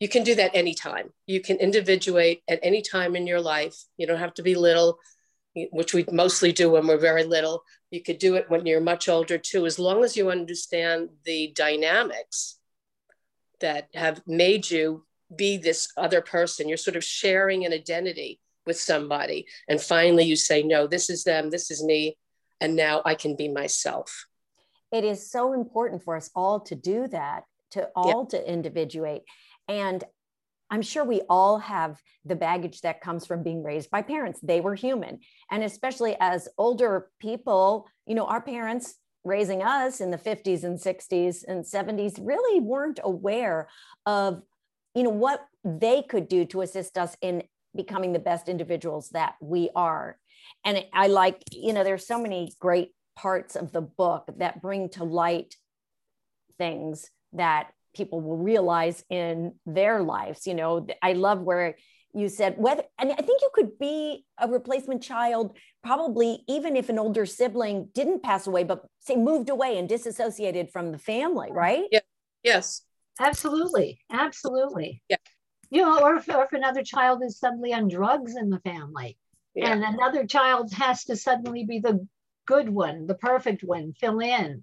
you 0.00 0.08
can 0.08 0.22
do 0.22 0.36
that 0.36 0.54
anytime. 0.54 1.10
You 1.26 1.40
can 1.40 1.56
individuate 1.56 2.42
at 2.48 2.60
any 2.62 2.82
time 2.82 3.16
in 3.16 3.26
your 3.26 3.40
life. 3.40 3.76
You 3.96 4.06
don't 4.06 4.20
have 4.20 4.34
to 4.34 4.42
be 4.42 4.54
little 4.54 4.98
which 5.70 5.94
we 5.94 6.04
mostly 6.12 6.52
do 6.52 6.70
when 6.70 6.86
we're 6.86 6.98
very 6.98 7.24
little. 7.24 7.64
You 7.90 8.02
could 8.02 8.18
do 8.18 8.36
it 8.36 8.48
when 8.48 8.66
you're 8.66 8.80
much 8.80 9.08
older 9.08 9.38
too 9.38 9.66
as 9.66 9.78
long 9.78 10.04
as 10.04 10.16
you 10.16 10.30
understand 10.30 11.10
the 11.24 11.52
dynamics 11.54 12.58
that 13.60 13.88
have 13.94 14.22
made 14.26 14.70
you 14.70 15.04
be 15.34 15.56
this 15.56 15.88
other 15.96 16.20
person. 16.20 16.68
You're 16.68 16.76
sort 16.76 16.96
of 16.96 17.04
sharing 17.04 17.64
an 17.64 17.72
identity 17.72 18.40
with 18.68 18.78
somebody 18.78 19.46
and 19.68 19.80
finally 19.80 20.24
you 20.24 20.36
say 20.36 20.62
no 20.62 20.86
this 20.86 21.10
is 21.10 21.24
them 21.24 21.50
this 21.50 21.72
is 21.72 21.82
me 21.82 22.16
and 22.60 22.76
now 22.76 23.02
i 23.04 23.14
can 23.14 23.34
be 23.34 23.48
myself. 23.48 24.26
It 24.90 25.04
is 25.04 25.30
so 25.30 25.52
important 25.52 26.02
for 26.02 26.16
us 26.16 26.30
all 26.34 26.60
to 26.60 26.74
do 26.74 27.08
that 27.08 27.44
to 27.72 27.90
all 27.94 28.26
yeah. 28.32 28.38
to 28.38 28.50
individuate. 28.50 29.22
And 29.66 30.04
i'm 30.70 30.82
sure 30.82 31.04
we 31.04 31.22
all 31.28 31.58
have 31.58 31.98
the 32.24 32.36
baggage 32.36 32.82
that 32.82 33.00
comes 33.00 33.26
from 33.26 33.42
being 33.42 33.62
raised 33.62 33.90
by 33.90 34.02
parents. 34.02 34.38
They 34.42 34.60
were 34.60 34.74
human. 34.74 35.20
And 35.50 35.64
especially 35.64 36.14
as 36.20 36.48
older 36.56 37.10
people 37.18 37.88
you 38.06 38.14
know 38.14 38.26
our 38.26 38.40
parents 38.40 38.94
raising 39.24 39.62
us 39.62 40.00
in 40.00 40.10
the 40.10 40.18
50s 40.18 40.64
and 40.64 40.78
60s 40.78 41.44
and 41.46 41.64
70s 41.64 42.18
really 42.22 42.60
weren't 42.60 43.00
aware 43.02 43.68
of 44.06 44.42
you 44.94 45.02
know 45.02 45.10
what 45.10 45.40
they 45.64 46.02
could 46.02 46.28
do 46.28 46.44
to 46.46 46.62
assist 46.62 46.96
us 46.96 47.16
in 47.20 47.42
becoming 47.74 48.12
the 48.12 48.18
best 48.18 48.48
individuals 48.48 49.10
that 49.10 49.34
we 49.40 49.70
are. 49.74 50.18
And 50.64 50.84
i 50.92 51.06
like 51.08 51.42
you 51.52 51.72
know 51.72 51.84
there's 51.84 52.06
so 52.06 52.20
many 52.20 52.52
great 52.60 52.90
parts 53.16 53.56
of 53.56 53.72
the 53.72 53.80
book 53.80 54.28
that 54.38 54.62
bring 54.62 54.88
to 54.90 55.04
light 55.04 55.56
things 56.56 57.10
that 57.32 57.70
people 57.94 58.20
will 58.20 58.36
realize 58.36 59.04
in 59.10 59.54
their 59.66 60.02
lives 60.02 60.46
you 60.46 60.54
know. 60.54 60.86
I 61.02 61.12
love 61.14 61.40
where 61.42 61.76
you 62.14 62.28
said 62.28 62.54
whether 62.56 62.82
and 62.98 63.12
i 63.12 63.16
think 63.16 63.42
you 63.42 63.50
could 63.52 63.78
be 63.78 64.24
a 64.38 64.48
replacement 64.48 65.02
child 65.02 65.56
probably 65.82 66.42
even 66.48 66.76
if 66.76 66.88
an 66.88 66.98
older 66.98 67.26
sibling 67.26 67.88
didn't 67.92 68.22
pass 68.22 68.46
away 68.46 68.64
but 68.64 68.84
say 69.00 69.16
moved 69.16 69.50
away 69.50 69.78
and 69.78 69.88
disassociated 69.88 70.70
from 70.70 70.92
the 70.92 70.98
family 70.98 71.48
right? 71.52 71.84
Yeah. 71.90 72.00
Yes. 72.42 72.82
Absolutely. 73.20 74.00
Absolutely. 74.10 75.02
Yeah 75.08 75.16
you 75.70 75.82
know 75.82 76.00
or 76.00 76.16
if, 76.16 76.28
or 76.28 76.44
if 76.44 76.52
another 76.52 76.82
child 76.82 77.22
is 77.22 77.38
suddenly 77.38 77.72
on 77.72 77.88
drugs 77.88 78.36
in 78.36 78.50
the 78.50 78.60
family 78.60 79.16
yeah. 79.54 79.72
and 79.72 79.82
another 79.82 80.26
child 80.26 80.72
has 80.72 81.04
to 81.04 81.16
suddenly 81.16 81.64
be 81.64 81.78
the 81.78 82.06
good 82.46 82.68
one 82.68 83.06
the 83.06 83.14
perfect 83.14 83.62
one 83.62 83.92
fill 84.00 84.20
in 84.20 84.62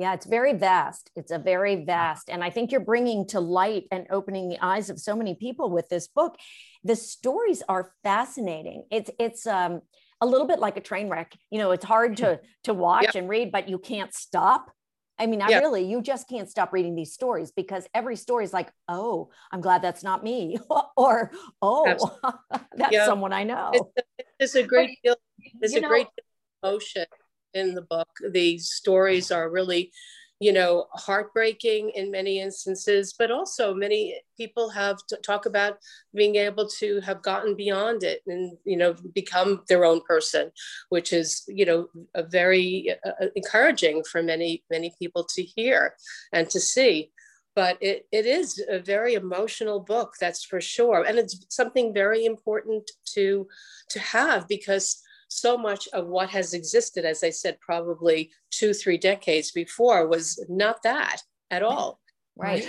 yeah, 0.00 0.14
it's 0.14 0.24
very 0.24 0.54
vast. 0.54 1.10
It's 1.14 1.30
a 1.30 1.38
very 1.38 1.84
vast. 1.84 2.30
And 2.30 2.42
I 2.42 2.48
think 2.48 2.72
you're 2.72 2.80
bringing 2.80 3.26
to 3.28 3.40
light 3.40 3.84
and 3.90 4.06
opening 4.08 4.48
the 4.48 4.58
eyes 4.64 4.88
of 4.88 4.98
so 4.98 5.14
many 5.14 5.34
people 5.34 5.70
with 5.70 5.90
this 5.90 6.08
book. 6.08 6.36
The 6.82 6.96
stories 6.96 7.62
are 7.68 7.92
fascinating. 8.02 8.84
It's 8.90 9.10
it's 9.18 9.46
um 9.46 9.82
a 10.22 10.26
little 10.26 10.46
bit 10.46 10.58
like 10.58 10.78
a 10.78 10.80
train 10.80 11.10
wreck. 11.10 11.36
You 11.50 11.58
know, 11.58 11.72
it's 11.72 11.84
hard 11.84 12.16
to 12.16 12.40
to 12.64 12.72
watch 12.72 13.14
and 13.14 13.28
read, 13.28 13.52
but 13.52 13.68
you 13.68 13.78
can't 13.78 14.14
stop. 14.14 14.70
I 15.20 15.26
mean, 15.26 15.42
I 15.42 15.58
really, 15.58 15.84
you 15.84 16.00
just 16.00 16.28
can't 16.28 16.48
stop 16.48 16.72
reading 16.72 16.94
these 16.94 17.12
stories 17.12 17.50
because 17.50 17.86
every 17.92 18.16
story 18.16 18.42
is 18.42 18.54
like, 18.54 18.72
oh, 18.88 19.28
I'm 19.52 19.60
glad 19.60 19.82
that's 19.82 20.02
not 20.02 20.24
me, 20.24 20.58
or 20.96 21.30
oh, 21.60 21.84
that's 22.74 22.92
yeah. 22.92 23.04
someone 23.04 23.32
I 23.32 23.44
know. 23.44 23.70
It's, 23.74 24.24
it's 24.40 24.54
a 24.54 24.62
great 24.62 24.98
deal. 25.04 25.16
It's 25.60 25.74
a 25.74 25.80
know, 25.80 25.88
great 25.88 26.06
deal 26.16 26.24
of 26.62 26.72
emotion 26.72 27.04
in 27.52 27.74
the 27.74 27.82
book. 27.82 28.08
The 28.30 28.56
stories 28.58 29.30
are 29.30 29.50
really, 29.50 29.92
you 30.40 30.54
know, 30.54 30.86
heartbreaking 30.94 31.90
in 31.90 32.10
many 32.10 32.40
instances, 32.40 33.14
but 33.16 33.30
also 33.30 33.74
many 33.74 34.18
people 34.38 34.70
have 34.70 34.96
to 35.06 35.16
talk 35.18 35.44
about 35.44 35.76
being 36.14 36.36
able 36.36 36.66
to 36.66 36.98
have 37.02 37.22
gotten 37.22 37.54
beyond 37.54 38.02
it 38.02 38.22
and, 38.26 38.56
you 38.64 38.78
know, 38.78 38.94
become 39.14 39.62
their 39.68 39.84
own 39.84 40.00
person, 40.08 40.50
which 40.88 41.12
is, 41.12 41.44
you 41.46 41.66
know, 41.66 41.88
a 42.14 42.22
very 42.22 42.90
uh, 43.04 43.26
encouraging 43.36 44.02
for 44.10 44.22
many, 44.22 44.64
many 44.70 44.94
people 44.98 45.24
to 45.24 45.42
hear 45.42 45.94
and 46.32 46.48
to 46.48 46.58
see. 46.58 47.10
But 47.54 47.76
it, 47.82 48.06
it 48.10 48.24
is 48.24 48.64
a 48.66 48.78
very 48.78 49.14
emotional 49.14 49.80
book 49.80 50.14
that's 50.18 50.42
for 50.42 50.60
sure. 50.60 51.04
And 51.04 51.18
it's 51.18 51.44
something 51.50 51.92
very 51.92 52.24
important 52.24 52.90
to 53.14 53.46
to 53.90 53.98
have 53.98 54.48
because 54.48 55.02
so 55.30 55.56
much 55.56 55.88
of 55.92 56.08
what 56.08 56.28
has 56.28 56.54
existed, 56.54 57.04
as 57.04 57.22
I 57.22 57.30
said, 57.30 57.60
probably 57.60 58.32
two, 58.50 58.74
three 58.74 58.98
decades 58.98 59.52
before, 59.52 60.08
was 60.08 60.44
not 60.48 60.82
that 60.82 61.22
at 61.50 61.62
all. 61.62 62.00
Right. 62.36 62.68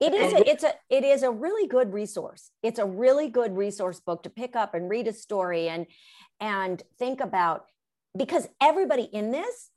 it 0.00 0.14
is 0.14 0.32
uh, 0.32 0.36
a, 0.36 0.48
it's 0.48 0.64
a 0.64 0.74
it 0.88 1.04
is 1.04 1.22
a 1.24 1.30
really 1.30 1.66
good 1.66 1.92
resource. 1.92 2.50
It's 2.62 2.78
a 2.78 2.86
really 2.86 3.28
good 3.28 3.56
resource 3.56 4.00
book 4.00 4.22
to 4.22 4.30
pick 4.30 4.54
up 4.54 4.74
and 4.74 4.88
read 4.88 5.08
a 5.08 5.12
story 5.12 5.68
and 5.68 5.86
and 6.40 6.80
think 6.98 7.20
about 7.20 7.64
because 8.16 8.46
everybody 8.62 9.02
in 9.02 9.32
this 9.32 9.70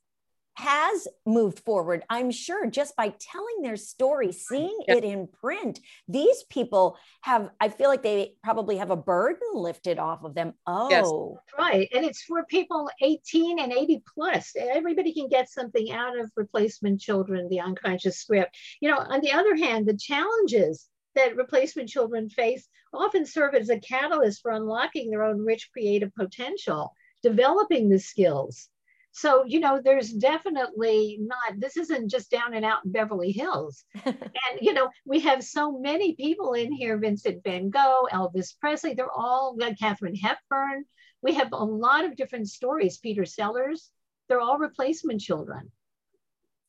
has 0.54 1.08
moved 1.24 1.60
forward, 1.60 2.04
I'm 2.10 2.30
sure, 2.30 2.66
just 2.66 2.94
by 2.96 3.14
telling 3.18 3.62
their 3.62 3.76
story, 3.76 4.32
seeing 4.32 4.78
it 4.86 5.04
in 5.04 5.28
print. 5.40 5.80
These 6.08 6.44
people 6.50 6.98
have, 7.22 7.50
I 7.60 7.68
feel 7.68 7.88
like 7.88 8.02
they 8.02 8.34
probably 8.42 8.76
have 8.76 8.90
a 8.90 8.96
burden 8.96 9.48
lifted 9.54 9.98
off 9.98 10.24
of 10.24 10.34
them. 10.34 10.52
Oh, 10.66 10.90
yes. 10.90 11.10
right. 11.58 11.88
And 11.94 12.04
it's 12.04 12.22
for 12.22 12.44
people 12.44 12.90
18 13.00 13.58
and 13.58 13.72
80 13.72 14.02
plus. 14.14 14.52
Everybody 14.58 15.14
can 15.14 15.28
get 15.28 15.48
something 15.50 15.90
out 15.90 16.18
of 16.18 16.30
replacement 16.36 17.00
children, 17.00 17.48
the 17.48 17.60
unconscious 17.60 18.18
script. 18.18 18.56
You 18.80 18.90
know, 18.90 18.98
on 18.98 19.20
the 19.20 19.32
other 19.32 19.56
hand, 19.56 19.86
the 19.86 19.96
challenges 19.96 20.86
that 21.14 21.36
replacement 21.36 21.88
children 21.88 22.28
face 22.28 22.68
often 22.92 23.24
serve 23.24 23.54
as 23.54 23.70
a 23.70 23.80
catalyst 23.80 24.42
for 24.42 24.50
unlocking 24.50 25.10
their 25.10 25.24
own 25.24 25.44
rich 25.44 25.70
creative 25.72 26.14
potential, 26.14 26.92
developing 27.22 27.88
the 27.88 27.98
skills 27.98 28.68
so, 29.12 29.44
you 29.46 29.60
know, 29.60 29.80
there's 29.82 30.10
definitely 30.10 31.18
not, 31.20 31.60
this 31.60 31.76
isn't 31.76 32.10
just 32.10 32.30
down 32.30 32.54
and 32.54 32.64
out 32.64 32.84
in 32.84 32.92
Beverly 32.92 33.30
Hills. 33.30 33.84
and, 34.04 34.16
you 34.60 34.72
know, 34.72 34.88
we 35.04 35.20
have 35.20 35.44
so 35.44 35.78
many 35.78 36.14
people 36.14 36.54
in 36.54 36.72
here 36.72 36.96
Vincent 36.96 37.44
van 37.44 37.68
Gogh, 37.68 38.08
Elvis 38.10 38.58
Presley, 38.58 38.94
they're 38.94 39.12
all, 39.12 39.54
like 39.58 39.78
Katharine 39.78 40.16
Hepburn. 40.16 40.86
We 41.20 41.34
have 41.34 41.52
a 41.52 41.64
lot 41.64 42.06
of 42.06 42.16
different 42.16 42.48
stories. 42.48 42.98
Peter 42.98 43.26
Sellers, 43.26 43.90
they're 44.28 44.40
all 44.40 44.58
replacement 44.58 45.20
children. 45.20 45.70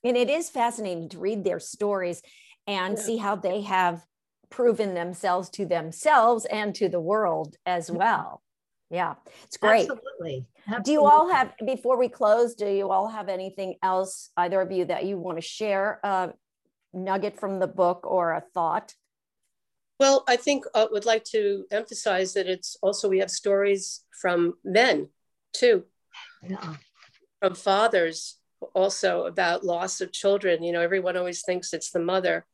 And 0.04 0.18
it 0.18 0.30
is 0.30 0.50
fascinating 0.50 1.10
to 1.10 1.20
read 1.20 1.46
their 1.46 1.62
stories 1.62 2.22
and 2.68 2.98
yeah. 2.98 3.04
see 3.04 3.18
how 3.18 3.38
they 3.38 3.62
have 3.62 4.06
proven 4.50 4.94
themselves 4.94 5.50
to 5.52 5.66
themselves 5.66 6.46
and 6.46 6.76
to 6.76 6.90
the 6.90 7.00
world 7.00 7.56
as 7.66 7.88
mm-hmm. 7.88 8.00
well. 8.00 8.43
Yeah, 8.90 9.16
it's 9.44 9.58
great. 9.58 9.90
Absolutely. 9.90 10.46
Absolutely. 10.68 10.84
Do 10.84 10.92
you 10.92 11.06
all 11.06 11.30
have, 11.32 11.54
before 11.66 11.98
we 11.98 12.10
close, 12.10 12.54
do 12.54 12.68
you 12.68 12.92
all 12.92 13.08
have 13.08 13.28
anything 13.28 13.76
else, 13.82 14.30
either 14.38 14.62
of 14.62 14.72
you, 14.72 14.86
that 14.86 15.06
you 15.06 15.18
want 15.18 15.38
to 15.38 15.42
share 15.42 16.00
a 16.04 16.34
nugget 16.94 17.40
from 17.40 17.60
the 17.60 17.68
book 17.68 18.06
or 18.06 18.34
a 18.34 18.44
thought? 18.54 18.94
Well, 20.00 20.24
I 20.28 20.36
think 20.36 20.66
I 20.76 20.82
uh, 20.82 20.88
would 20.92 21.06
like 21.06 21.24
to 21.26 21.66
emphasize 21.72 22.34
that 22.34 22.48
it's 22.48 22.78
also, 22.82 23.10
we 23.10 23.20
have 23.20 23.32
stories 23.32 24.04
from 24.22 24.56
men 24.64 25.10
too, 25.54 25.86
yeah. 26.48 26.76
from 27.40 27.56
fathers 27.56 28.38
also 28.74 29.26
about 29.26 29.64
loss 29.64 30.02
of 30.02 30.12
children. 30.12 30.64
You 30.64 30.74
know, 30.74 30.82
everyone 30.82 31.18
always 31.18 31.44
thinks 31.44 31.74
it's 31.74 31.92
the 31.92 32.00
mother, 32.00 32.46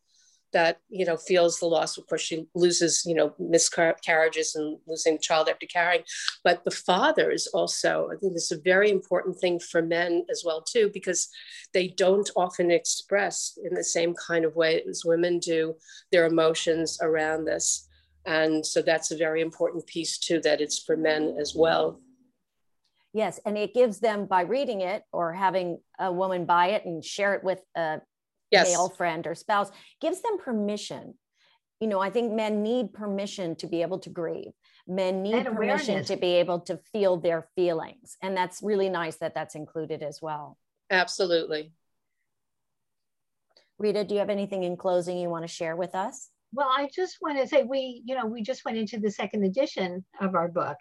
that 0.53 0.79
you 0.89 1.05
know 1.05 1.17
feels 1.17 1.59
the 1.59 1.65
loss. 1.65 1.97
Of 1.97 2.07
course 2.07 2.21
she 2.21 2.47
loses 2.55 3.03
you 3.05 3.15
know 3.15 3.33
miscarriages 3.39 4.55
and 4.55 4.77
losing 4.87 5.19
child 5.19 5.49
after 5.49 5.65
carrying. 5.65 6.03
But 6.43 6.63
the 6.63 6.71
fathers 6.71 7.47
also 7.47 8.09
i 8.11 8.15
think 8.17 8.33
this 8.33 8.51
is 8.51 8.57
a 8.57 8.61
very 8.61 8.89
important 8.89 9.39
thing 9.39 9.59
for 9.59 9.81
men 9.81 10.25
as 10.29 10.43
well 10.45 10.61
too 10.61 10.89
because 10.93 11.29
they 11.73 11.87
don't 11.87 12.29
often 12.35 12.71
express 12.71 13.57
in 13.63 13.73
the 13.73 13.83
same 13.83 14.13
kind 14.15 14.45
of 14.45 14.55
way 14.55 14.81
as 14.89 15.05
women 15.05 15.39
do 15.39 15.75
their 16.11 16.25
emotions 16.25 16.97
around 17.01 17.45
this. 17.45 17.87
And 18.25 18.65
so 18.65 18.81
that's 18.81 19.11
a 19.11 19.17
very 19.17 19.41
important 19.41 19.85
piece 19.87 20.17
too 20.17 20.39
that 20.41 20.61
it's 20.61 20.79
for 20.79 20.97
men 20.97 21.35
as 21.39 21.55
well. 21.55 21.99
Yes, 23.13 23.39
and 23.45 23.57
it 23.57 23.73
gives 23.73 23.99
them 23.99 24.25
by 24.25 24.41
reading 24.41 24.81
it 24.81 25.03
or 25.11 25.33
having 25.33 25.79
a 25.99 26.11
woman 26.11 26.45
buy 26.45 26.67
it 26.67 26.85
and 26.85 27.03
share 27.03 27.33
it 27.33 27.43
with 27.43 27.59
a 27.75 28.01
yes. 28.51 28.69
male 28.69 28.89
friend 28.89 29.25
or 29.27 29.35
spouse 29.35 29.71
gives 30.01 30.21
them 30.21 30.37
permission. 30.37 31.15
You 31.79 31.87
know 31.87 31.99
i 31.99 32.09
think 32.09 32.33
men 32.33 32.61
need 32.61 32.91
permission 32.91 33.55
to 33.57 33.67
be 33.67 33.81
able 33.81 33.99
to 33.99 34.09
grieve. 34.09 34.51
Men 34.87 35.21
need 35.21 35.45
permission 35.45 36.03
to 36.05 36.17
be 36.17 36.33
able 36.35 36.61
to 36.61 36.79
feel 36.91 37.17
their 37.17 37.47
feelings. 37.55 38.17
And 38.21 38.35
that's 38.35 38.61
really 38.61 38.89
nice 38.89 39.17
that 39.17 39.35
that's 39.35 39.55
included 39.55 40.01
as 40.01 40.19
well. 40.21 40.57
Absolutely. 40.89 41.71
Rita 43.77 44.03
do 44.03 44.15
you 44.15 44.19
have 44.19 44.29
anything 44.29 44.63
in 44.63 44.75
closing 44.75 45.17
you 45.17 45.29
want 45.29 45.43
to 45.43 45.53
share 45.53 45.75
with 45.75 45.95
us? 45.95 46.29
Well 46.51 46.69
i 46.69 46.89
just 46.93 47.17
want 47.21 47.39
to 47.39 47.47
say 47.47 47.63
we 47.63 48.01
you 48.05 48.15
know 48.15 48.25
we 48.25 48.41
just 48.41 48.65
went 48.65 48.77
into 48.77 48.99
the 48.99 49.11
second 49.11 49.43
edition 49.43 50.03
of 50.19 50.35
our 50.35 50.47
book. 50.47 50.77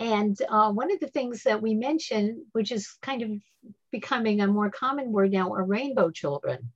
And 0.00 0.36
uh, 0.48 0.70
one 0.70 0.92
of 0.92 1.00
the 1.00 1.08
things 1.08 1.42
that 1.44 1.62
we 1.62 1.74
mentioned 1.74 2.42
which 2.52 2.70
is 2.70 2.96
kind 3.02 3.22
of 3.22 3.30
becoming 3.90 4.40
a 4.40 4.46
more 4.46 4.70
common 4.70 5.10
word 5.10 5.32
now 5.32 5.52
are 5.52 5.64
rainbow 5.64 6.10
children 6.10 6.72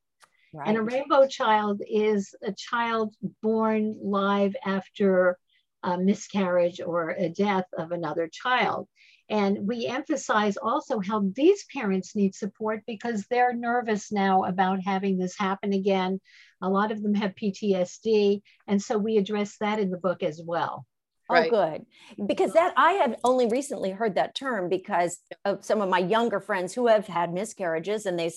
Right. 0.53 0.69
And 0.69 0.77
a 0.77 0.83
rainbow 0.83 1.27
child 1.27 1.83
is 1.89 2.35
a 2.43 2.53
child 2.53 3.15
born 3.43 3.97
live 4.03 4.55
after 4.65 5.39
a 5.83 5.99
miscarriage 5.99 6.81
or 6.81 7.11
a 7.11 7.29
death 7.29 7.67
of 7.77 7.91
another 7.91 8.29
child. 8.31 8.87
And 9.31 9.67
we 9.67 9.87
emphasize 9.87 10.59
also 10.59 11.01
how 11.01 11.25
these 11.35 11.65
parents 11.73 12.15
need 12.15 12.35
support 12.35 12.83
because 12.87 13.25
they're 13.31 13.55
nervous 13.55 14.13
now 14.13 14.45
about 14.45 14.81
having 14.85 15.17
this 15.17 15.39
happen 15.39 15.73
again. 15.73 16.21
A 16.61 16.69
lot 16.69 16.93
of 16.93 17.03
them 17.03 17.15
have 17.15 17.35
PTSD. 17.35 18.43
And 18.69 18.81
so 18.81 18.99
we 18.99 19.17
address 19.17 19.57
that 19.61 19.79
in 19.79 19.91
the 19.91 19.97
book 19.97 20.23
as 20.23 20.41
well. 20.45 20.87
Oh, 21.31 21.35
right. 21.35 21.51
good. 21.51 21.87
Because 22.27 22.53
that 22.53 22.75
I 22.77 22.93
had 22.93 23.17
only 23.25 23.47
recently 23.47 23.91
heard 23.91 24.17
that 24.17 24.35
term 24.35 24.69
because 24.69 25.19
of 25.47 25.65
some 25.65 25.81
of 25.81 25.89
my 25.89 26.01
younger 26.01 26.41
friends 26.41 26.75
who 26.75 26.89
have 26.89 27.07
had 27.07 27.33
miscarriages 27.33 28.05
and 28.05 28.19
they 28.19 28.31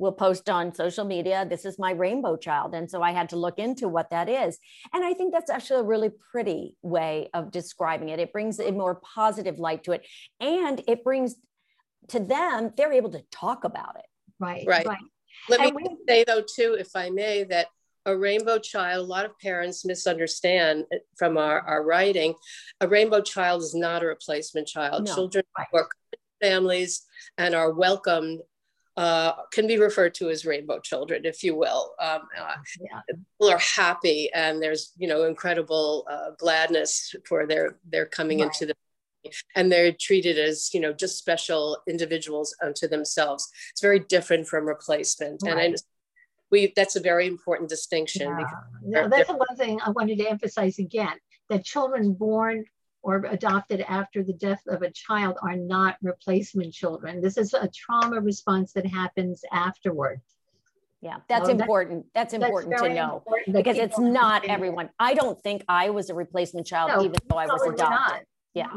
will 0.00 0.12
post 0.12 0.48
on 0.48 0.74
social 0.74 1.04
media, 1.04 1.46
this 1.48 1.66
is 1.66 1.78
my 1.78 1.92
rainbow 1.92 2.36
child. 2.36 2.74
And 2.74 2.90
so 2.90 3.02
I 3.02 3.12
had 3.12 3.28
to 3.28 3.36
look 3.36 3.58
into 3.58 3.86
what 3.86 4.10
that 4.10 4.28
is. 4.28 4.58
And 4.94 5.04
I 5.04 5.12
think 5.12 5.32
that's 5.32 5.50
actually 5.50 5.80
a 5.80 5.84
really 5.84 6.10
pretty 6.32 6.74
way 6.82 7.28
of 7.34 7.50
describing 7.50 8.08
it. 8.08 8.18
It 8.18 8.32
brings 8.32 8.58
a 8.58 8.72
more 8.72 8.94
positive 9.14 9.58
light 9.58 9.84
to 9.84 9.92
it. 9.92 10.06
And 10.40 10.82
it 10.88 11.04
brings 11.04 11.36
to 12.08 12.18
them, 12.18 12.72
they're 12.76 12.94
able 12.94 13.10
to 13.10 13.22
talk 13.30 13.64
about 13.64 13.96
it. 13.98 14.06
Right. 14.40 14.64
Right. 14.66 14.86
right. 14.86 14.98
Let 15.50 15.60
and 15.60 15.74
me 15.76 15.84
we, 15.86 15.96
say 16.08 16.24
though, 16.26 16.42
too, 16.42 16.76
if 16.80 16.96
I 16.96 17.10
may, 17.10 17.44
that 17.44 17.66
a 18.06 18.16
rainbow 18.16 18.58
child, 18.58 19.04
a 19.04 19.06
lot 19.06 19.26
of 19.26 19.38
parents 19.38 19.84
misunderstand 19.84 20.86
uh, 20.92 20.96
from 21.18 21.36
our, 21.36 21.60
our 21.60 21.84
writing, 21.84 22.34
a 22.80 22.88
rainbow 22.88 23.20
child 23.20 23.60
is 23.60 23.74
not 23.74 24.02
a 24.02 24.06
replacement 24.06 24.66
child. 24.66 25.06
No, 25.06 25.14
Children 25.14 25.44
right. 25.58 25.66
who 25.70 25.78
are 25.78 25.88
families 26.40 27.02
and 27.36 27.54
are 27.54 27.72
welcomed 27.72 28.40
uh, 29.00 29.32
can 29.50 29.66
be 29.66 29.78
referred 29.78 30.14
to 30.14 30.28
as 30.28 30.44
rainbow 30.44 30.78
children, 30.78 31.24
if 31.24 31.42
you 31.42 31.54
will. 31.54 31.94
Um, 31.98 32.22
uh, 32.38 32.56
Yeah. 32.78 33.00
people 33.08 33.50
are 33.50 33.58
happy 33.58 34.30
and 34.34 34.62
there's, 34.62 34.92
you 34.98 35.08
know, 35.08 35.24
incredible 35.24 36.06
uh, 36.14 36.30
gladness 36.38 37.14
for 37.26 37.46
their, 37.46 37.78
their 37.92 38.04
coming 38.04 38.40
Right. 38.40 38.46
into 38.46 38.66
the 38.66 38.74
and 39.54 39.70
they're 39.70 39.92
treated 39.92 40.38
as 40.38 40.72
you 40.72 40.80
know 40.80 40.94
just 40.94 41.18
special 41.18 41.76
individuals 41.86 42.56
unto 42.62 42.88
themselves 42.88 43.46
it's 43.70 43.82
very 43.82 43.98
different 43.98 44.48
from 44.48 44.64
replacement 44.66 45.42
and 45.42 45.60
I, 45.60 45.74
we 46.50 46.72
that's 46.74 46.96
a 46.96 47.00
very 47.00 47.26
important 47.26 47.68
distinction 47.68 48.28
Yeah. 48.28 48.46
No, 48.82 49.08
that's 49.10 49.28
the 49.28 49.36
one 49.36 49.56
thing 49.56 49.78
I 49.84 49.90
wanted 49.90 50.16
to 50.18 50.26
emphasize 50.30 50.78
again, 50.78 51.16
that 51.50 51.64
children 51.64 52.14
born 52.14 52.64
or 53.02 53.16
adopted 53.28 53.80
after 53.88 54.22
the 54.22 54.32
death 54.32 54.62
of 54.68 54.82
a 54.82 54.90
child 54.90 55.38
are 55.42 55.56
not 55.56 55.96
replacement 56.02 56.72
children. 56.72 57.20
This 57.20 57.36
is 57.38 57.54
a 57.54 57.68
trauma 57.68 58.20
response 58.20 58.72
that 58.74 58.86
happens 58.86 59.42
afterward. 59.52 60.20
Yeah, 61.00 61.16
that's 61.28 61.46
So 61.46 61.52
important. 61.52 62.06
That's 62.14 62.32
That's 62.34 62.44
important 62.44 62.76
to 62.76 62.88
know 62.92 63.16
important 63.26 63.56
because 63.56 63.78
it's 63.78 63.98
not 63.98 64.44
everyone. 64.44 64.90
I 64.98 65.14
don't 65.14 65.42
think 65.42 65.64
I 65.66 65.88
was 65.90 66.10
a 66.10 66.14
replacement 66.14 66.66
child, 66.66 66.90
No, 66.94 67.00
even 67.04 67.14
though 67.26 67.36
I 67.38 67.46
was 67.46 67.62
adopted. 67.62 67.78
not. 67.78 68.20
Yeah. 68.52 68.68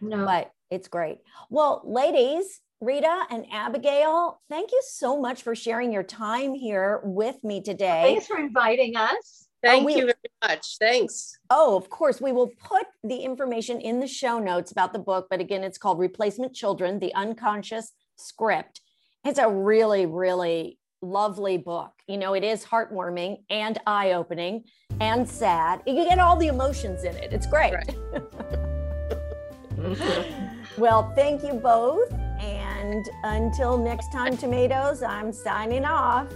No, 0.00 0.24
but 0.24 0.50
it's 0.70 0.88
great. 0.88 1.18
Well, 1.50 1.82
ladies, 1.84 2.60
Rita 2.80 3.24
and 3.30 3.44
Abigail, 3.52 4.40
thank 4.48 4.72
you 4.72 4.80
so 4.88 5.20
much 5.20 5.42
for 5.42 5.54
sharing 5.54 5.92
your 5.92 6.02
time 6.02 6.54
here 6.54 7.00
with 7.04 7.44
me 7.44 7.60
today. 7.60 8.02
thanks 8.14 8.26
for 8.26 8.38
inviting 8.38 8.96
us. 8.96 9.46
Thank 9.62 9.86
we- 9.86 9.94
you 9.94 10.06
very 10.06 10.14
much 10.42 10.76
thanks 10.78 11.38
Oh, 11.54 11.76
of 11.76 11.90
course, 11.90 12.18
we 12.18 12.32
will 12.32 12.48
put 12.48 12.86
the 13.04 13.16
information 13.16 13.78
in 13.78 14.00
the 14.00 14.06
show 14.06 14.38
notes 14.38 14.72
about 14.72 14.94
the 14.94 14.98
book, 14.98 15.26
but 15.28 15.38
again, 15.38 15.62
it's 15.62 15.76
called 15.76 15.98
Replacement 15.98 16.54
Children 16.54 16.98
The 16.98 17.14
Unconscious 17.14 17.92
Script. 18.16 18.80
It's 19.22 19.38
a 19.38 19.50
really, 19.50 20.06
really 20.06 20.78
lovely 21.02 21.58
book. 21.58 21.92
You 22.06 22.16
know, 22.16 22.32
it 22.32 22.42
is 22.42 22.64
heartwarming 22.64 23.42
and 23.50 23.78
eye 23.86 24.12
opening 24.12 24.64
and 25.00 25.28
sad. 25.28 25.82
You 25.86 25.94
get 25.94 26.18
all 26.18 26.36
the 26.36 26.46
emotions 26.46 27.04
in 27.04 27.14
it. 27.16 27.34
It's 27.34 27.46
great. 27.46 27.74
well, 30.78 31.12
thank 31.14 31.42
you 31.42 31.52
both. 31.52 32.10
And 32.40 33.04
until 33.24 33.76
next 33.76 34.10
time, 34.10 34.38
tomatoes, 34.38 35.02
I'm 35.02 35.32
signing 35.32 35.84
off. 35.84 36.32